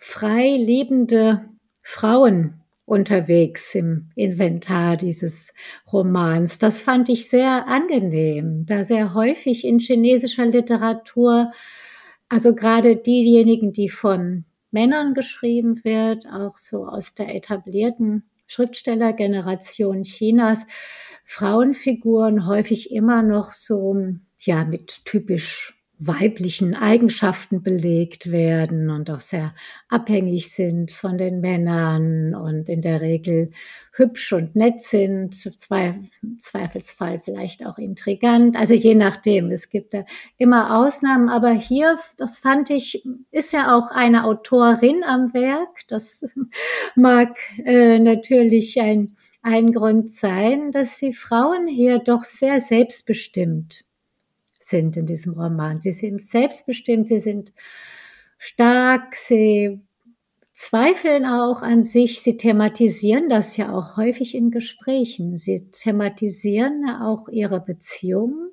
frei 0.00 0.56
lebende 0.56 1.48
Frauen 1.82 2.60
unterwegs 2.84 3.76
im 3.76 4.10
Inventar 4.16 4.96
dieses 4.96 5.54
Romans. 5.92 6.58
Das 6.58 6.80
fand 6.80 7.08
ich 7.08 7.28
sehr 7.28 7.68
angenehm, 7.68 8.66
da 8.66 8.82
sehr 8.82 9.14
häufig 9.14 9.64
in 9.64 9.78
chinesischer 9.78 10.46
Literatur, 10.46 11.52
also 12.28 12.56
gerade 12.56 12.96
diejenigen, 12.96 13.72
die 13.72 13.88
von 13.88 14.46
Männern 14.70 15.14
geschrieben 15.14 15.82
wird, 15.84 16.26
auch 16.26 16.56
so 16.56 16.86
aus 16.86 17.14
der 17.14 17.34
etablierten 17.34 18.28
Schriftstellergeneration 18.46 20.02
Chinas, 20.02 20.66
Frauenfiguren 21.24 22.46
häufig 22.46 22.92
immer 22.92 23.22
noch 23.22 23.52
so, 23.52 23.96
ja, 24.38 24.64
mit 24.64 25.04
typisch 25.04 25.79
weiblichen 26.02 26.74
Eigenschaften 26.74 27.62
belegt 27.62 28.30
werden 28.30 28.88
und 28.88 29.10
auch 29.10 29.20
sehr 29.20 29.54
abhängig 29.90 30.50
sind 30.50 30.92
von 30.92 31.18
den 31.18 31.40
Männern 31.40 32.34
und 32.34 32.70
in 32.70 32.80
der 32.80 33.02
Regel 33.02 33.50
hübsch 33.92 34.32
und 34.32 34.56
nett 34.56 34.80
sind, 34.80 35.34
Zweif 35.34 35.96
Zweifelsfall 36.38 37.20
vielleicht 37.22 37.66
auch 37.66 37.76
intrigant. 37.76 38.56
Also 38.56 38.72
je 38.72 38.94
nachdem, 38.94 39.50
es 39.50 39.68
gibt 39.68 39.92
da 39.92 40.06
immer 40.38 40.78
Ausnahmen, 40.78 41.28
aber 41.28 41.50
hier, 41.50 41.98
das 42.16 42.38
fand 42.38 42.70
ich, 42.70 43.04
ist 43.30 43.52
ja 43.52 43.76
auch 43.76 43.90
eine 43.90 44.24
Autorin 44.24 45.04
am 45.04 45.34
Werk. 45.34 45.86
Das 45.88 46.26
mag 46.94 47.36
äh, 47.62 47.98
natürlich 47.98 48.80
ein, 48.80 49.16
ein 49.42 49.72
Grund 49.72 50.10
sein, 50.10 50.72
dass 50.72 50.96
sie 50.96 51.12
Frauen 51.12 51.68
hier 51.68 51.98
doch 51.98 52.24
sehr 52.24 52.62
selbstbestimmt 52.62 53.84
sind 54.60 54.96
in 54.96 55.06
diesem 55.06 55.32
Roman. 55.32 55.80
Sie 55.80 55.92
sind 55.92 56.20
selbstbestimmt, 56.20 57.08
sie 57.08 57.18
sind 57.18 57.52
stark, 58.38 59.16
sie 59.16 59.80
zweifeln 60.52 61.24
auch 61.24 61.62
an 61.62 61.82
sich, 61.82 62.20
sie 62.20 62.36
thematisieren 62.36 63.28
das 63.28 63.56
ja 63.56 63.72
auch 63.72 63.96
häufig 63.96 64.34
in 64.34 64.50
Gesprächen. 64.50 65.36
Sie 65.36 65.70
thematisieren 65.70 66.88
auch 67.00 67.28
ihre 67.28 67.60
Beziehungen. 67.60 68.50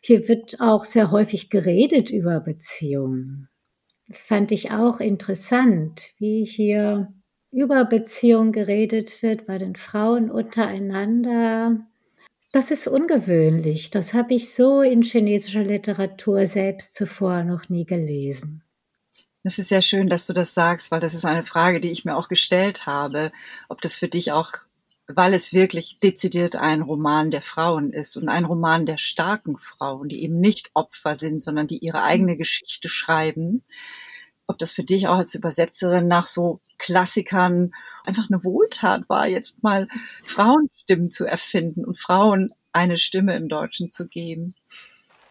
Hier 0.00 0.28
wird 0.28 0.60
auch 0.60 0.84
sehr 0.84 1.10
häufig 1.10 1.50
geredet 1.50 2.10
über 2.10 2.40
Beziehungen. 2.40 3.48
Fand 4.10 4.52
ich 4.52 4.70
auch 4.70 5.00
interessant, 5.00 6.12
wie 6.18 6.44
hier 6.44 7.12
über 7.50 7.84
Beziehungen 7.84 8.52
geredet 8.52 9.22
wird 9.22 9.46
bei 9.46 9.58
den 9.58 9.76
Frauen 9.76 10.30
untereinander. 10.30 11.86
Das 12.50 12.70
ist 12.70 12.88
ungewöhnlich. 12.88 13.90
Das 13.90 14.14
habe 14.14 14.34
ich 14.34 14.54
so 14.54 14.80
in 14.80 15.02
chinesischer 15.02 15.62
Literatur 15.62 16.46
selbst 16.46 16.94
zuvor 16.94 17.44
noch 17.44 17.68
nie 17.68 17.84
gelesen. 17.84 18.62
Es 19.42 19.58
ist 19.58 19.68
sehr 19.68 19.82
schön, 19.82 20.08
dass 20.08 20.26
du 20.26 20.32
das 20.32 20.54
sagst, 20.54 20.90
weil 20.90 21.00
das 21.00 21.14
ist 21.14 21.24
eine 21.24 21.44
Frage, 21.44 21.80
die 21.80 21.90
ich 21.90 22.04
mir 22.04 22.16
auch 22.16 22.28
gestellt 22.28 22.86
habe, 22.86 23.32
ob 23.68 23.82
das 23.82 23.96
für 23.96 24.08
dich 24.08 24.32
auch, 24.32 24.52
weil 25.06 25.34
es 25.34 25.52
wirklich 25.52 26.00
dezidiert 26.00 26.56
ein 26.56 26.82
Roman 26.82 27.30
der 27.30 27.42
Frauen 27.42 27.92
ist 27.92 28.16
und 28.16 28.28
ein 28.28 28.44
Roman 28.44 28.86
der 28.86 28.98
starken 28.98 29.56
Frauen, 29.56 30.08
die 30.08 30.22
eben 30.22 30.40
nicht 30.40 30.70
Opfer 30.74 31.14
sind, 31.14 31.40
sondern 31.40 31.66
die 31.66 31.78
ihre 31.78 32.02
eigene 32.02 32.36
Geschichte 32.36 32.88
schreiben, 32.88 33.62
ob 34.48 34.58
das 34.58 34.72
für 34.72 34.82
dich 34.82 35.06
auch 35.06 35.18
als 35.18 35.34
Übersetzerin 35.34 36.08
nach 36.08 36.26
so 36.26 36.58
Klassikern 36.78 37.72
einfach 38.04 38.28
eine 38.28 38.42
Wohltat 38.42 39.08
war, 39.08 39.28
jetzt 39.28 39.62
mal 39.62 39.86
Frauenstimmen 40.24 41.10
zu 41.10 41.24
erfinden 41.24 41.84
und 41.84 41.98
Frauen 41.98 42.48
eine 42.72 42.96
Stimme 42.96 43.36
im 43.36 43.48
Deutschen 43.48 43.90
zu 43.90 44.06
geben. 44.06 44.54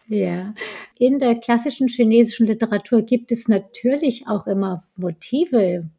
Ja, 0.07 0.53
in 0.97 1.19
der 1.19 1.35
klassischen 1.35 1.89
chinesischen 1.89 2.47
Literatur 2.47 3.01
gibt 3.01 3.31
es 3.31 3.49
natürlich 3.49 4.27
auch 4.27 4.47
immer 4.47 4.83
Motive 4.95 5.89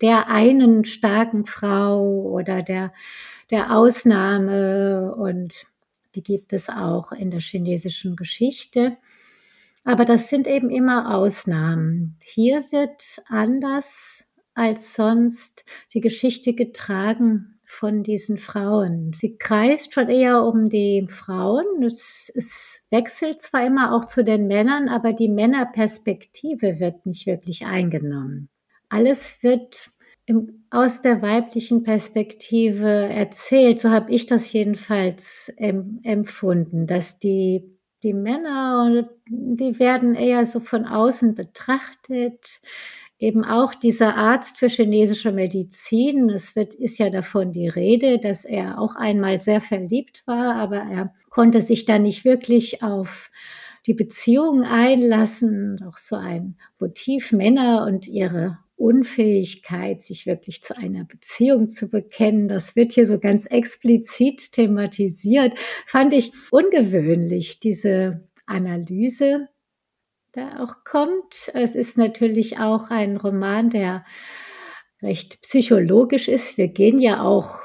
der 0.00 0.28
einen 0.28 0.84
starken 0.84 1.46
Frau 1.46 2.02
oder 2.02 2.62
der, 2.62 2.92
der 3.50 3.76
Ausnahme 3.76 5.14
und 5.14 5.66
die 6.14 6.22
gibt 6.22 6.52
es 6.52 6.68
auch 6.68 7.12
in 7.12 7.30
der 7.30 7.40
chinesischen 7.40 8.16
Geschichte. 8.16 8.96
Aber 9.84 10.04
das 10.04 10.30
sind 10.30 10.46
eben 10.46 10.70
immer 10.70 11.14
Ausnahmen. 11.14 12.16
Hier 12.22 12.64
wird 12.70 13.22
anders 13.28 14.26
als 14.54 14.94
sonst 14.94 15.64
die 15.92 16.00
Geschichte 16.00 16.54
getragen 16.54 17.54
von 17.66 18.02
diesen 18.02 18.38
Frauen. 18.38 19.14
Sie 19.18 19.36
kreist 19.36 19.92
schon 19.92 20.08
eher 20.08 20.44
um 20.44 20.68
die 20.68 21.06
Frauen. 21.10 21.82
Es, 21.82 22.30
es, 22.34 22.82
wechselt 22.90 23.40
zwar 23.40 23.66
immer 23.66 23.94
auch 23.94 24.04
zu 24.04 24.22
den 24.22 24.46
Männern, 24.46 24.88
aber 24.88 25.12
die 25.12 25.28
Männerperspektive 25.28 26.78
wird 26.78 27.04
nicht 27.04 27.26
wirklich 27.26 27.66
eingenommen. 27.66 28.48
Alles 28.88 29.42
wird 29.42 29.90
im, 30.26 30.64
aus 30.70 31.02
der 31.02 31.20
weiblichen 31.20 31.82
Perspektive 31.82 32.88
erzählt. 32.88 33.80
So 33.80 33.90
habe 33.90 34.12
ich 34.12 34.26
das 34.26 34.52
jedenfalls 34.52 35.52
em, 35.56 36.00
empfunden, 36.04 36.86
dass 36.86 37.18
die 37.18 37.73
die 38.04 38.14
Männer, 38.14 39.08
die 39.26 39.78
werden 39.78 40.14
eher 40.14 40.44
so 40.44 40.60
von 40.60 40.86
außen 40.86 41.34
betrachtet. 41.34 42.60
eben 43.18 43.44
auch 43.44 43.74
dieser 43.74 44.16
Arzt 44.16 44.58
für 44.58 44.68
chinesische 44.68 45.32
Medizin. 45.32 46.28
Es 46.30 46.56
wird, 46.56 46.74
ist 46.74 46.98
ja 46.98 47.10
davon 47.10 47.52
die 47.52 47.68
Rede, 47.68 48.18
dass 48.18 48.44
er 48.44 48.78
auch 48.78 48.96
einmal 48.96 49.40
sehr 49.40 49.60
verliebt 49.60 50.22
war, 50.26 50.56
aber 50.56 50.78
er 50.78 51.14
konnte 51.30 51.62
sich 51.62 51.84
da 51.86 51.98
nicht 51.98 52.24
wirklich 52.24 52.82
auf 52.82 53.30
die 53.86 53.94
Beziehung 53.94 54.62
einlassen. 54.62 55.80
Auch 55.88 55.96
so 55.96 56.16
ein 56.16 56.56
Motiv 56.78 57.32
Männer 57.32 57.86
und 57.86 58.08
ihre 58.08 58.58
Unfähigkeit, 58.76 60.02
sich 60.02 60.26
wirklich 60.26 60.62
zu 60.62 60.76
einer 60.76 61.04
Beziehung 61.04 61.68
zu 61.68 61.88
bekennen. 61.88 62.48
Das 62.48 62.76
wird 62.76 62.92
hier 62.92 63.06
so 63.06 63.18
ganz 63.18 63.46
explizit 63.46 64.52
thematisiert. 64.52 65.58
Fand 65.86 66.12
ich 66.12 66.32
ungewöhnlich, 66.50 67.60
diese 67.60 68.28
Analyse 68.46 69.48
da 70.32 70.62
auch 70.62 70.84
kommt. 70.84 71.50
Es 71.54 71.74
ist 71.74 71.96
natürlich 71.96 72.58
auch 72.58 72.90
ein 72.90 73.16
Roman, 73.16 73.70
der 73.70 74.04
recht 75.02 75.40
psychologisch 75.42 76.28
ist. 76.28 76.58
Wir 76.58 76.68
gehen 76.68 76.98
ja 76.98 77.22
auch 77.22 77.58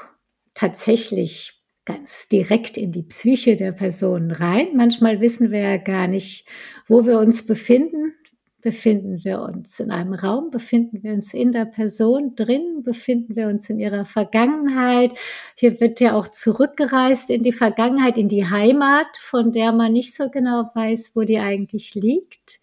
tatsächlich 0.54 1.60
ganz 1.84 2.28
direkt 2.28 2.76
in 2.76 2.92
die 2.92 3.02
Psyche 3.02 3.56
der 3.56 3.72
Person 3.72 4.30
rein. 4.30 4.76
Manchmal 4.76 5.20
wissen 5.20 5.50
wir 5.50 5.60
ja 5.60 5.76
gar 5.76 6.06
nicht, 6.06 6.46
wo 6.86 7.06
wir 7.06 7.18
uns 7.18 7.44
befinden. 7.44 8.14
Befinden 8.60 9.24
wir 9.24 9.40
uns 9.40 9.80
in 9.80 9.90
einem 9.90 10.12
Raum? 10.12 10.50
Befinden 10.50 11.02
wir 11.02 11.12
uns 11.12 11.32
in 11.32 11.52
der 11.52 11.64
Person 11.64 12.34
drin? 12.36 12.82
Befinden 12.82 13.36
wir 13.36 13.48
uns 13.48 13.70
in 13.70 13.78
ihrer 13.78 14.04
Vergangenheit? 14.04 15.12
Hier 15.54 15.80
wird 15.80 16.00
ja 16.00 16.14
auch 16.14 16.28
zurückgereist 16.28 17.30
in 17.30 17.42
die 17.42 17.52
Vergangenheit, 17.52 18.18
in 18.18 18.28
die 18.28 18.48
Heimat, 18.48 19.16
von 19.18 19.52
der 19.52 19.72
man 19.72 19.92
nicht 19.92 20.14
so 20.14 20.28
genau 20.28 20.70
weiß, 20.74 21.12
wo 21.14 21.22
die 21.22 21.38
eigentlich 21.38 21.94
liegt. 21.94 22.60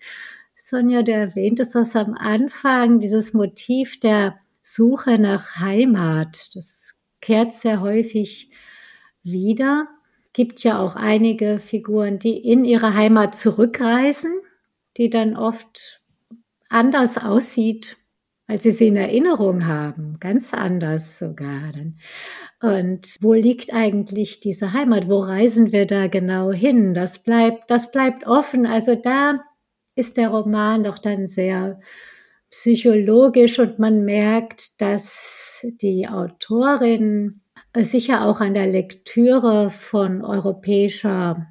Sonja, 0.55 1.01
du 1.01 1.13
erwähntest 1.13 1.75
das 1.75 1.95
am 1.95 2.13
Anfang, 2.13 2.99
dieses 2.99 3.33
Motiv 3.33 3.99
der 3.99 4.37
Suche 4.61 5.17
nach 5.17 5.59
Heimat. 5.59 6.55
Das 6.55 6.95
kehrt 7.21 7.53
sehr 7.53 7.81
häufig 7.81 8.51
wieder. 9.23 9.87
Gibt 10.33 10.63
ja 10.63 10.79
auch 10.79 10.95
einige 10.95 11.57
Figuren, 11.59 12.19
die 12.19 12.37
in 12.37 12.65
ihre 12.65 12.93
Heimat 12.93 13.35
zurückreisen 13.35 14.31
die 14.97 15.09
dann 15.09 15.35
oft 15.35 16.01
anders 16.69 17.17
aussieht, 17.17 17.97
als 18.47 18.63
sie 18.63 18.71
sie 18.71 18.87
in 18.87 18.95
Erinnerung 18.95 19.67
haben, 19.67 20.17
ganz 20.19 20.53
anders 20.53 21.19
sogar. 21.19 21.71
Und 22.61 23.17
wo 23.19 23.33
liegt 23.33 23.73
eigentlich 23.73 24.39
diese 24.39 24.73
Heimat? 24.73 25.09
Wo 25.09 25.19
reisen 25.19 25.71
wir 25.71 25.85
da 25.85 26.07
genau 26.07 26.51
hin? 26.51 26.93
Das 26.93 27.23
bleibt, 27.23 27.69
das 27.69 27.91
bleibt 27.91 28.25
offen. 28.25 28.65
Also 28.65 28.95
da 28.95 29.43
ist 29.95 30.17
der 30.17 30.29
Roman 30.29 30.83
doch 30.83 30.99
dann 30.99 31.27
sehr 31.27 31.79
psychologisch 32.49 33.59
und 33.59 33.79
man 33.79 34.05
merkt, 34.05 34.81
dass 34.81 35.65
die 35.81 36.07
Autorin 36.07 37.41
sicher 37.75 38.25
auch 38.25 38.39
an 38.39 38.53
der 38.53 38.67
Lektüre 38.67 39.69
von 39.69 40.23
europäischer 40.23 41.47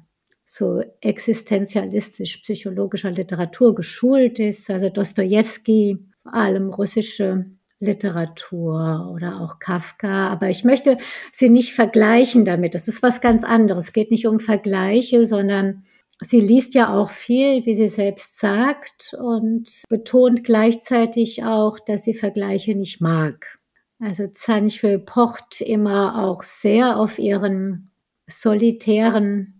so 0.49 0.81
existenzialistisch-psychologischer 1.01 3.11
Literatur 3.11 3.75
geschult 3.75 4.39
ist, 4.39 4.69
also 4.69 4.87
Dostoevsky, 4.87 5.99
vor 6.23 6.33
allem 6.33 6.69
russische 6.69 7.47
Literatur 7.81 9.11
oder 9.13 9.41
auch 9.41 9.59
Kafka. 9.59 10.29
Aber 10.29 10.49
ich 10.49 10.63
möchte 10.63 10.99
sie 11.33 11.49
nicht 11.49 11.73
vergleichen 11.73 12.45
damit. 12.45 12.75
Das 12.75 12.87
ist 12.87 13.03
was 13.03 13.19
ganz 13.19 13.43
anderes. 13.43 13.87
Es 13.87 13.93
geht 13.93 14.09
nicht 14.09 14.25
um 14.25 14.39
Vergleiche, 14.39 15.25
sondern 15.25 15.83
sie 16.21 16.39
liest 16.39 16.75
ja 16.75 16.97
auch 16.97 17.09
viel, 17.09 17.65
wie 17.65 17.75
sie 17.75 17.89
selbst 17.89 18.39
sagt, 18.39 19.17
und 19.19 19.69
betont 19.89 20.45
gleichzeitig 20.45 21.43
auch, 21.43 21.77
dass 21.77 22.03
sie 22.03 22.13
Vergleiche 22.13 22.73
nicht 22.73 23.01
mag. 23.01 23.59
Also 23.99 24.27
Zanchö 24.27 24.99
pocht 24.99 25.59
immer 25.59 26.23
auch 26.23 26.41
sehr 26.41 26.97
auf 26.97 27.19
ihren 27.19 27.91
solitären 28.27 29.56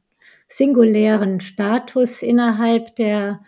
singulären 0.47 1.39
Status 1.39 2.21
innerhalb 2.21 2.95
der 2.95 3.41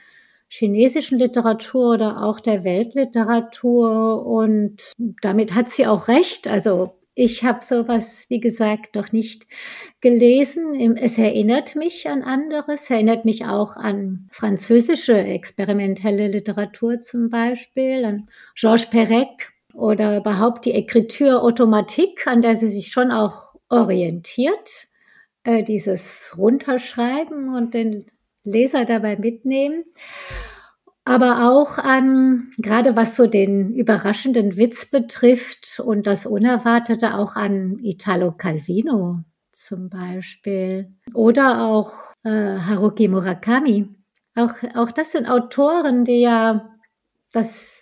chinesischen 0.49 1.19
Literatur 1.19 1.93
oder 1.93 2.23
auch 2.23 2.39
der 2.39 2.63
Weltliteratur. 2.63 4.25
Und 4.25 4.93
damit 5.21 5.53
hat 5.53 5.69
sie 5.69 5.87
auch 5.87 6.07
recht. 6.07 6.47
Also 6.47 6.95
ich 7.15 7.43
habe 7.43 7.63
sowas, 7.63 8.25
wie 8.29 8.39
gesagt, 8.39 8.95
noch 8.95 9.11
nicht 9.11 9.45
gelesen. 10.01 10.97
Es 10.97 11.17
erinnert 11.17 11.75
mich 11.75 12.07
an 12.07 12.23
anderes, 12.23 12.89
erinnert 12.89 13.25
mich 13.25 13.45
auch 13.45 13.75
an 13.75 14.29
französische 14.31 15.17
experimentelle 15.17 16.29
Literatur 16.29 17.01
zum 17.01 17.29
Beispiel, 17.29 18.05
an 18.05 18.25
Georges 18.55 18.89
Perec 18.89 19.51
oder 19.73 20.17
überhaupt 20.17 20.65
die 20.65 20.73
Écriture 20.73 21.41
automatique, 21.41 22.25
an 22.25 22.41
der 22.41 22.55
sie 22.55 22.69
sich 22.69 22.87
schon 22.87 23.11
auch 23.11 23.55
orientiert 23.69 24.88
äh, 25.49 25.63
dieses 25.63 26.35
Runterschreiben 26.37 27.55
und 27.55 27.73
den 27.73 28.05
Leser 28.43 28.85
dabei 28.85 29.17
mitnehmen. 29.17 29.83
Aber 31.05 31.49
auch 31.49 31.79
an, 31.79 32.51
gerade 32.59 32.95
was 32.95 33.15
so 33.15 33.25
den 33.25 33.73
überraschenden 33.73 34.57
Witz 34.57 34.91
betrifft 34.91 35.79
und 35.83 36.05
das 36.05 36.27
Unerwartete 36.27 37.15
auch 37.15 37.35
an 37.35 37.79
Italo 37.79 38.31
Calvino 38.31 39.23
zum 39.51 39.89
Beispiel. 39.89 40.93
Oder 41.15 41.65
auch 41.65 41.93
äh, 42.23 42.29
Haruki 42.29 43.07
Murakami. 43.07 43.89
Auch, 44.35 44.53
auch 44.75 44.91
das 44.91 45.13
sind 45.13 45.25
Autoren, 45.25 46.05
die 46.05 46.21
ja 46.21 46.69
das 47.31 47.78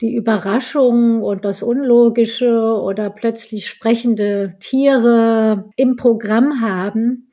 die 0.00 0.14
Überraschung 0.14 1.22
und 1.22 1.44
das 1.44 1.62
Unlogische 1.62 2.80
oder 2.80 3.10
plötzlich 3.10 3.68
sprechende 3.68 4.56
Tiere 4.60 5.70
im 5.76 5.96
Programm 5.96 6.60
haben. 6.60 7.30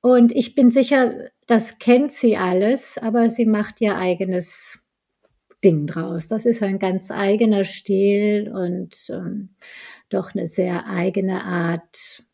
Und 0.00 0.32
ich 0.32 0.54
bin 0.54 0.70
sicher, 0.70 1.14
das 1.46 1.78
kennt 1.78 2.12
sie 2.12 2.36
alles, 2.36 2.98
aber 2.98 3.30
sie 3.30 3.46
macht 3.46 3.80
ihr 3.80 3.96
eigenes 3.96 4.78
Ding 5.62 5.86
draus. 5.86 6.28
Das 6.28 6.44
ist 6.44 6.62
ein 6.62 6.78
ganz 6.78 7.10
eigener 7.10 7.64
Stil 7.64 8.52
und 8.54 8.94
ähm, 9.08 9.56
doch 10.10 10.34
eine 10.34 10.46
sehr 10.46 10.86
eigene 10.86 11.44
Art, 11.44 12.24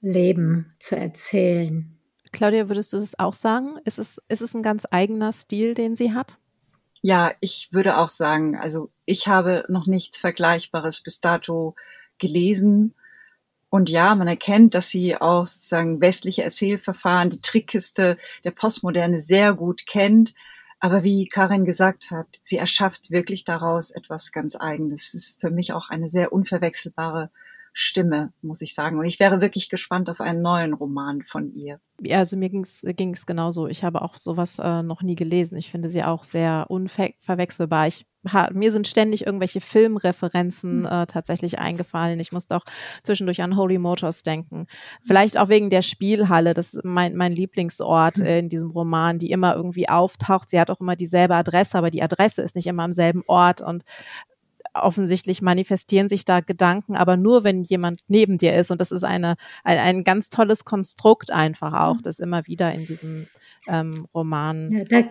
Leben 0.00 0.74
zu 0.78 0.96
erzählen. 0.96 1.98
Claudia, 2.32 2.68
würdest 2.68 2.92
du 2.92 2.98
das 2.98 3.18
auch 3.18 3.32
sagen? 3.32 3.76
Ist 3.84 3.98
es, 3.98 4.22
ist 4.28 4.42
es 4.42 4.54
ein 4.54 4.62
ganz 4.62 4.86
eigener 4.90 5.32
Stil, 5.32 5.74
den 5.74 5.96
sie 5.96 6.12
hat? 6.12 6.38
Ja, 7.02 7.32
ich 7.40 7.68
würde 7.72 7.96
auch 7.98 8.08
sagen, 8.08 8.56
also 8.56 8.90
ich 9.04 9.28
habe 9.28 9.64
noch 9.68 9.86
nichts 9.86 10.18
Vergleichbares 10.18 11.00
bis 11.00 11.20
dato 11.20 11.74
gelesen. 12.18 12.94
Und 13.70 13.90
ja, 13.90 14.14
man 14.14 14.28
erkennt, 14.28 14.74
dass 14.74 14.88
sie 14.88 15.16
auch 15.16 15.46
sozusagen 15.46 16.00
westliche 16.00 16.42
Erzählverfahren, 16.42 17.30
die 17.30 17.40
Trickkiste 17.40 18.16
der 18.44 18.50
Postmoderne 18.50 19.20
sehr 19.20 19.54
gut 19.54 19.86
kennt. 19.86 20.34
Aber 20.80 21.02
wie 21.02 21.26
Karin 21.26 21.64
gesagt 21.64 22.10
hat, 22.10 22.26
sie 22.42 22.56
erschafft 22.56 23.10
wirklich 23.10 23.44
daraus 23.44 23.90
etwas 23.90 24.32
ganz 24.32 24.56
Eigenes. 24.56 25.08
Es 25.08 25.14
ist 25.14 25.40
für 25.40 25.50
mich 25.50 25.72
auch 25.72 25.90
eine 25.90 26.08
sehr 26.08 26.32
unverwechselbare 26.32 27.30
Stimme, 27.80 28.32
muss 28.42 28.60
ich 28.60 28.74
sagen. 28.74 28.98
Und 28.98 29.04
ich 29.04 29.20
wäre 29.20 29.40
wirklich 29.40 29.68
gespannt 29.68 30.10
auf 30.10 30.20
einen 30.20 30.42
neuen 30.42 30.72
Roman 30.72 31.22
von 31.22 31.52
ihr. 31.52 31.78
Ja, 32.00 32.18
also 32.18 32.36
mir 32.36 32.48
ging 32.48 32.64
es 32.64 33.24
genauso. 33.24 33.68
Ich 33.68 33.84
habe 33.84 34.02
auch 34.02 34.16
sowas 34.16 34.58
äh, 34.58 34.82
noch 34.82 35.00
nie 35.00 35.14
gelesen. 35.14 35.56
Ich 35.56 35.70
finde 35.70 35.88
sie 35.88 36.02
auch 36.02 36.24
sehr 36.24 36.66
unverwechselbar. 36.70 37.86
Ich, 37.86 38.04
ha, 38.32 38.50
mir 38.52 38.72
sind 38.72 38.88
ständig 38.88 39.26
irgendwelche 39.26 39.60
Filmreferenzen 39.60 40.90
hm. 40.90 41.02
äh, 41.02 41.06
tatsächlich 41.06 41.60
eingefallen. 41.60 42.18
Ich 42.18 42.32
musste 42.32 42.56
auch 42.56 42.64
zwischendurch 43.04 43.42
an 43.42 43.56
Holy 43.56 43.78
Motors 43.78 44.24
denken. 44.24 44.66
Vielleicht 45.00 45.38
auch 45.38 45.48
wegen 45.48 45.70
der 45.70 45.82
Spielhalle. 45.82 46.54
Das 46.54 46.74
ist 46.74 46.84
mein, 46.84 47.14
mein 47.14 47.32
Lieblingsort 47.32 48.18
äh, 48.18 48.38
in 48.40 48.48
diesem 48.48 48.72
Roman, 48.72 49.20
die 49.20 49.30
immer 49.30 49.54
irgendwie 49.54 49.88
auftaucht. 49.88 50.50
Sie 50.50 50.58
hat 50.58 50.70
auch 50.70 50.80
immer 50.80 50.96
dieselbe 50.96 51.36
Adresse, 51.36 51.78
aber 51.78 51.90
die 51.92 52.02
Adresse 52.02 52.42
ist 52.42 52.56
nicht 52.56 52.66
immer 52.66 52.82
am 52.82 52.92
selben 52.92 53.22
Ort. 53.28 53.60
Und 53.60 53.84
offensichtlich 54.82 55.42
manifestieren 55.42 56.08
sich 56.08 56.24
da 56.24 56.40
Gedanken, 56.40 56.96
aber 56.96 57.16
nur 57.16 57.44
wenn 57.44 57.62
jemand 57.62 58.02
neben 58.08 58.38
dir 58.38 58.54
ist. 58.54 58.70
Und 58.70 58.80
das 58.80 58.92
ist 58.92 59.04
eine, 59.04 59.36
ein, 59.64 59.78
ein 59.78 60.04
ganz 60.04 60.30
tolles 60.30 60.64
Konstrukt 60.64 61.30
einfach 61.30 61.72
auch, 61.72 61.96
mhm. 61.96 62.02
das 62.02 62.18
immer 62.18 62.46
wieder 62.46 62.72
in 62.72 62.86
diesem 62.86 63.26
ähm, 63.68 64.06
Roman. 64.14 64.70
Ja, 64.70 64.84
da, 64.84 65.02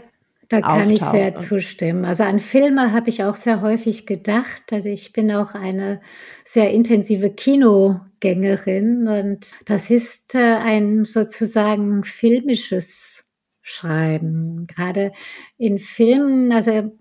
da 0.50 0.62
kann 0.62 0.90
ich 0.90 1.02
sehr 1.02 1.36
zustimmen. 1.36 2.06
Also 2.06 2.24
an 2.24 2.40
Filme 2.40 2.94
habe 2.94 3.10
ich 3.10 3.24
auch 3.24 3.36
sehr 3.36 3.62
häufig 3.62 4.06
gedacht. 4.06 4.72
Also 4.72 4.90
ich 4.90 5.12
bin 5.12 5.32
auch 5.32 5.56
eine 5.56 6.02
sehr 6.44 6.72
intensive 6.72 7.30
Kinogängerin 7.30 9.08
und 9.08 9.52
das 9.66 9.90
ist 9.90 10.36
äh, 10.36 10.56
ein 10.56 11.04
sozusagen 11.04 12.04
filmisches 12.04 13.26
Schreiben. 13.62 14.66
Gerade 14.68 15.12
in 15.58 15.80
Filmen, 15.80 16.54
also 16.54 16.97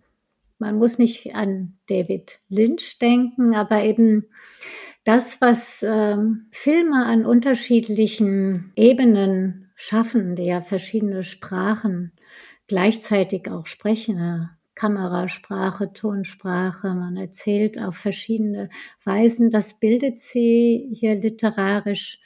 man 0.59 0.79
muss 0.79 0.99
nicht 0.99 1.35
an 1.35 1.79
David 1.89 2.41
Lynch 2.49 2.99
denken, 2.99 3.55
aber 3.55 3.85
eben 3.85 4.27
das, 5.05 5.41
was 5.41 5.85
ähm, 5.87 6.47
Filme 6.51 7.07
an 7.07 7.25
unterschiedlichen 7.27 8.73
Ebenen 8.75 9.71
schaffen, 9.77 10.35
die 10.35 10.45
ja 10.45 10.63
verschiedene 10.63 11.23
Sprachen 11.23 12.13
gleichzeitig 12.67 13.49
auch 13.51 13.67
sprechen. 13.67 14.51
Kamerasprache, 14.75 15.93
Tonsprache, 15.95 16.89
man 16.89 17.17
erzählt 17.17 17.79
auf 17.81 17.97
verschiedene 17.97 18.69
Weisen. 19.05 19.51
Das 19.51 19.79
bildet 19.81 20.19
sie 20.19 20.91
hier 20.93 21.15
literarisch 21.15 22.21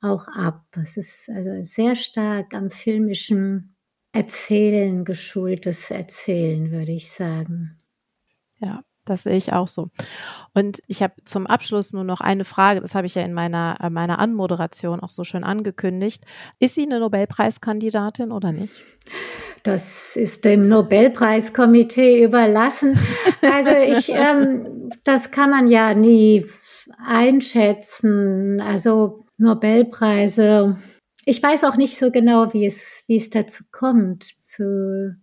auch 0.00 0.28
ab. 0.28 0.64
Es 0.80 0.96
ist 0.96 1.28
also 1.28 1.50
sehr 1.62 1.96
stark 1.96 2.54
am 2.54 2.70
filmischen 2.70 3.74
Erzählen, 4.12 5.04
geschultes 5.04 5.90
Erzählen, 5.90 6.70
würde 6.70 6.92
ich 6.92 7.10
sagen. 7.10 7.78
Ja, 8.58 8.82
das 9.04 9.22
sehe 9.22 9.36
ich 9.36 9.52
auch 9.52 9.68
so. 9.68 9.88
Und 10.54 10.80
ich 10.86 11.02
habe 11.02 11.14
zum 11.24 11.46
Abschluss 11.46 11.92
nur 11.92 12.04
noch 12.04 12.20
eine 12.20 12.44
Frage, 12.44 12.80
das 12.80 12.94
habe 12.94 13.06
ich 13.06 13.14
ja 13.14 13.22
in 13.22 13.32
meiner, 13.32 13.76
äh, 13.80 13.90
meiner 13.90 14.18
Anmoderation 14.18 15.00
auch 15.00 15.10
so 15.10 15.24
schön 15.24 15.44
angekündigt. 15.44 16.24
Ist 16.58 16.74
sie 16.74 16.82
eine 16.82 17.00
Nobelpreiskandidatin 17.00 18.32
oder 18.32 18.52
nicht? 18.52 18.74
Das 19.62 20.16
ist 20.16 20.44
dem 20.44 20.68
Nobelpreiskomitee 20.68 22.22
überlassen. 22.24 22.98
Also 23.42 23.70
ich, 23.70 24.08
ähm, 24.14 24.90
das 25.04 25.30
kann 25.30 25.50
man 25.50 25.68
ja 25.68 25.94
nie 25.94 26.46
einschätzen. 27.06 28.60
Also 28.60 29.24
Nobelpreise. 29.36 30.76
Ich 31.30 31.42
weiß 31.42 31.64
auch 31.64 31.76
nicht 31.76 31.98
so 31.98 32.10
genau, 32.10 32.54
wie 32.54 32.64
es, 32.64 33.04
wie 33.06 33.18
es 33.18 33.28
dazu 33.28 33.62
kommt, 33.70 34.24
zu 34.24 35.14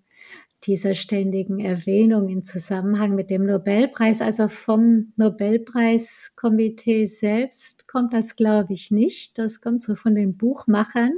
dieser 0.62 0.94
ständigen 0.94 1.60
Erwähnung 1.60 2.30
in 2.30 2.44
Zusammenhang 2.44 3.16
mit 3.16 3.32
dem 3.32 3.48
Nobelpreis. 3.48 4.22
Also 4.22 4.48
vom 4.48 5.14
Nobelpreiskomitee 5.16 7.08
selbst 7.08 7.88
kommt 7.88 8.14
das, 8.14 8.36
glaube 8.36 8.74
ich, 8.74 8.92
nicht. 8.92 9.40
Das 9.40 9.62
kommt 9.62 9.82
so 9.82 9.96
von 9.96 10.14
den 10.14 10.38
Buchmachern, 10.38 11.14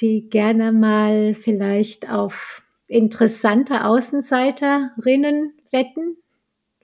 die 0.00 0.28
gerne 0.28 0.70
mal 0.70 1.32
vielleicht 1.32 2.10
auf 2.10 2.62
interessante 2.88 3.86
Außenseiterinnen 3.86 5.54
wetten. 5.70 6.18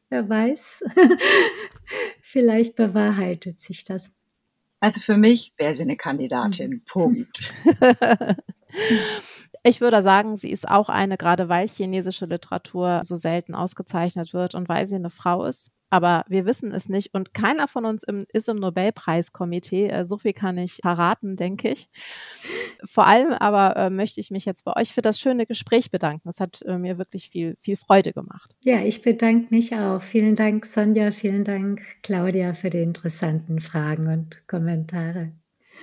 Wer 0.09 0.27
weiß. 0.27 0.85
vielleicht 2.23 2.77
bewahrheitet 2.77 3.61
sich 3.61 3.85
das. 3.85 4.11
Also 4.83 5.01
für 5.01 5.17
mich 5.17 5.53
wäre 5.59 5.75
sie 5.75 5.85
eine 5.85 5.97
Kandidatin. 5.97 6.71
Mhm. 6.71 6.85
Punkt. 6.85 7.53
Ich 9.65 9.81
würde 9.81 10.03
sagen, 10.03 10.35
sie 10.35 10.51
ist 10.51 10.69
auch 10.69 10.89
eine, 10.89 11.17
gerade 11.17 11.49
weil 11.49 11.69
chinesische 11.69 12.27
Literatur 12.27 13.03
so 13.05 13.15
selten 13.15 13.55
ausgezeichnet 13.55 14.35
wird 14.35 14.57
und 14.57 14.69
weil 14.69 14.89
sie 14.89 14.97
eine 14.97 15.11
Frau 15.11 15.45
ist. 15.45 15.71
Aber 15.93 16.25
wir 16.27 16.47
wissen 16.47 16.73
es 16.73 16.89
nicht 16.89 17.13
und 17.13 17.35
keiner 17.35 17.69
von 17.69 17.85
uns 17.85 18.03
im, 18.03 18.25
ist 18.33 18.49
im 18.49 18.57
Nobelpreiskomitee. 18.57 19.89
Äh, 19.89 20.07
so 20.07 20.17
viel 20.17 20.33
kann 20.33 20.57
ich 20.57 20.79
verraten, 20.81 21.37
denke 21.37 21.69
ich. 21.69 21.91
Vor 22.83 23.07
allem 23.07 23.35
aber 23.35 23.77
äh, 23.77 23.91
möchte 23.91 24.19
ich 24.19 24.31
mich 24.31 24.47
jetzt 24.47 24.65
bei 24.65 24.75
euch 24.75 24.95
für 24.95 25.03
das 25.03 25.21
schöne 25.21 25.45
Gespräch 25.45 25.91
bedanken. 25.91 26.23
Das 26.25 26.41
hat 26.41 26.63
äh, 26.63 26.79
mir 26.79 26.97
wirklich 26.97 27.29
viel, 27.29 27.57
viel 27.61 27.77
Freude 27.77 28.15
gemacht. 28.15 28.53
Ja, 28.65 28.81
ich 28.81 29.03
bedanke 29.03 29.55
mich 29.55 29.75
auch. 29.75 30.01
Vielen 30.01 30.35
Dank, 30.35 30.65
Sonja. 30.65 31.11
Vielen 31.11 31.45
Dank, 31.45 31.83
Claudia, 32.03 32.55
für 32.55 32.71
die 32.71 32.81
interessanten 32.81 33.61
Fragen 33.61 34.07
und 34.07 34.49
Kommentare. 34.49 35.33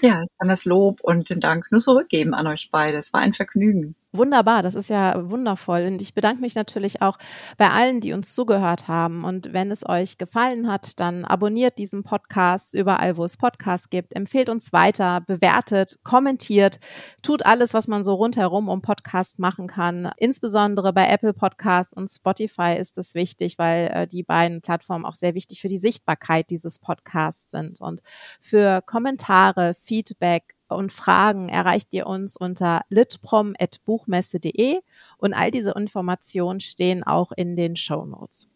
Ja, 0.01 0.23
ich 0.23 0.37
kann 0.39 0.47
das 0.47 0.65
Lob 0.65 1.01
und 1.01 1.29
den 1.29 1.39
Dank 1.39 1.71
nur 1.71 1.81
zurückgeben 1.81 2.33
an 2.33 2.47
euch 2.47 2.69
beide. 2.71 2.97
Es 2.97 3.13
war 3.13 3.21
ein 3.21 3.35
Vergnügen. 3.35 3.95
Wunderbar, 4.11 4.63
das 4.63 4.73
ist 4.73 4.89
ja 4.89 5.29
wundervoll. 5.29 5.85
Und 5.85 6.01
ich 6.01 6.15
bedanke 6.15 6.41
mich 6.41 6.55
natürlich 6.55 7.03
auch 7.03 7.19
bei 7.57 7.69
allen, 7.69 8.01
die 8.01 8.13
uns 8.13 8.33
zugehört 8.33 8.87
haben. 8.87 9.23
Und 9.23 9.53
wenn 9.53 9.69
es 9.69 9.87
euch 9.87 10.17
gefallen 10.17 10.67
hat, 10.67 10.99
dann 10.99 11.25
abonniert 11.25 11.77
diesen 11.77 12.01
Podcast 12.01 12.73
überall, 12.73 13.17
wo 13.17 13.23
es 13.23 13.37
Podcasts 13.37 13.91
gibt. 13.91 14.15
Empfehlt 14.15 14.49
uns 14.49 14.73
weiter, 14.73 15.21
bewertet, 15.21 15.99
kommentiert, 16.03 16.79
tut 17.21 17.45
alles, 17.45 17.75
was 17.75 17.87
man 17.87 18.03
so 18.03 18.15
rundherum 18.15 18.67
um 18.67 18.81
Podcast 18.81 19.37
machen 19.37 19.67
kann. 19.67 20.09
Insbesondere 20.17 20.91
bei 20.91 21.07
Apple 21.07 21.33
Podcasts 21.33 21.93
und 21.93 22.07
Spotify 22.07 22.77
ist 22.79 22.97
es 22.97 23.13
wichtig, 23.13 23.59
weil 23.59 23.91
äh, 23.93 24.07
die 24.07 24.23
beiden 24.23 24.61
Plattformen 24.61 25.05
auch 25.05 25.13
sehr 25.13 25.35
wichtig 25.35 25.61
für 25.61 25.67
die 25.67 25.77
Sichtbarkeit 25.77 26.49
dieses 26.49 26.79
Podcasts 26.79 27.51
sind. 27.51 27.79
Und 27.79 28.01
für 28.41 28.81
Kommentare, 28.81 29.75
Feedback, 29.75 30.55
und 30.75 30.91
Fragen 30.91 31.49
erreicht 31.49 31.93
ihr 31.93 32.07
uns 32.07 32.37
unter 32.37 32.81
litprom.buchmesse.de 32.89 34.79
und 35.17 35.33
all 35.33 35.51
diese 35.51 35.71
Informationen 35.71 36.59
stehen 36.59 37.03
auch 37.03 37.31
in 37.31 37.55
den 37.55 37.75
Show 37.75 38.05
Notes. 38.05 38.47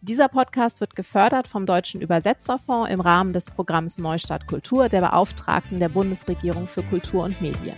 Dieser 0.00 0.28
Podcast 0.28 0.80
wird 0.80 0.96
gefördert 0.96 1.46
vom 1.46 1.64
Deutschen 1.64 2.00
Übersetzerfonds 2.00 2.90
im 2.90 3.00
Rahmen 3.00 3.32
des 3.32 3.50
Programms 3.50 3.98
Neustadt 3.98 4.48
Kultur 4.48 4.88
der 4.88 5.00
Beauftragten 5.00 5.78
der 5.78 5.90
Bundesregierung 5.90 6.66
für 6.66 6.82
Kultur 6.82 7.22
und 7.22 7.40
Medien. 7.40 7.76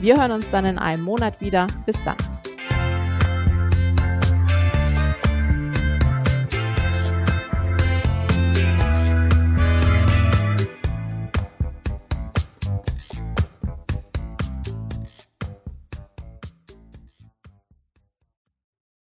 Wir 0.00 0.16
hören 0.16 0.32
uns 0.32 0.50
dann 0.50 0.66
in 0.66 0.78
einem 0.78 1.04
Monat 1.04 1.40
wieder. 1.40 1.68
Bis 1.86 2.02
dann. 2.04 2.16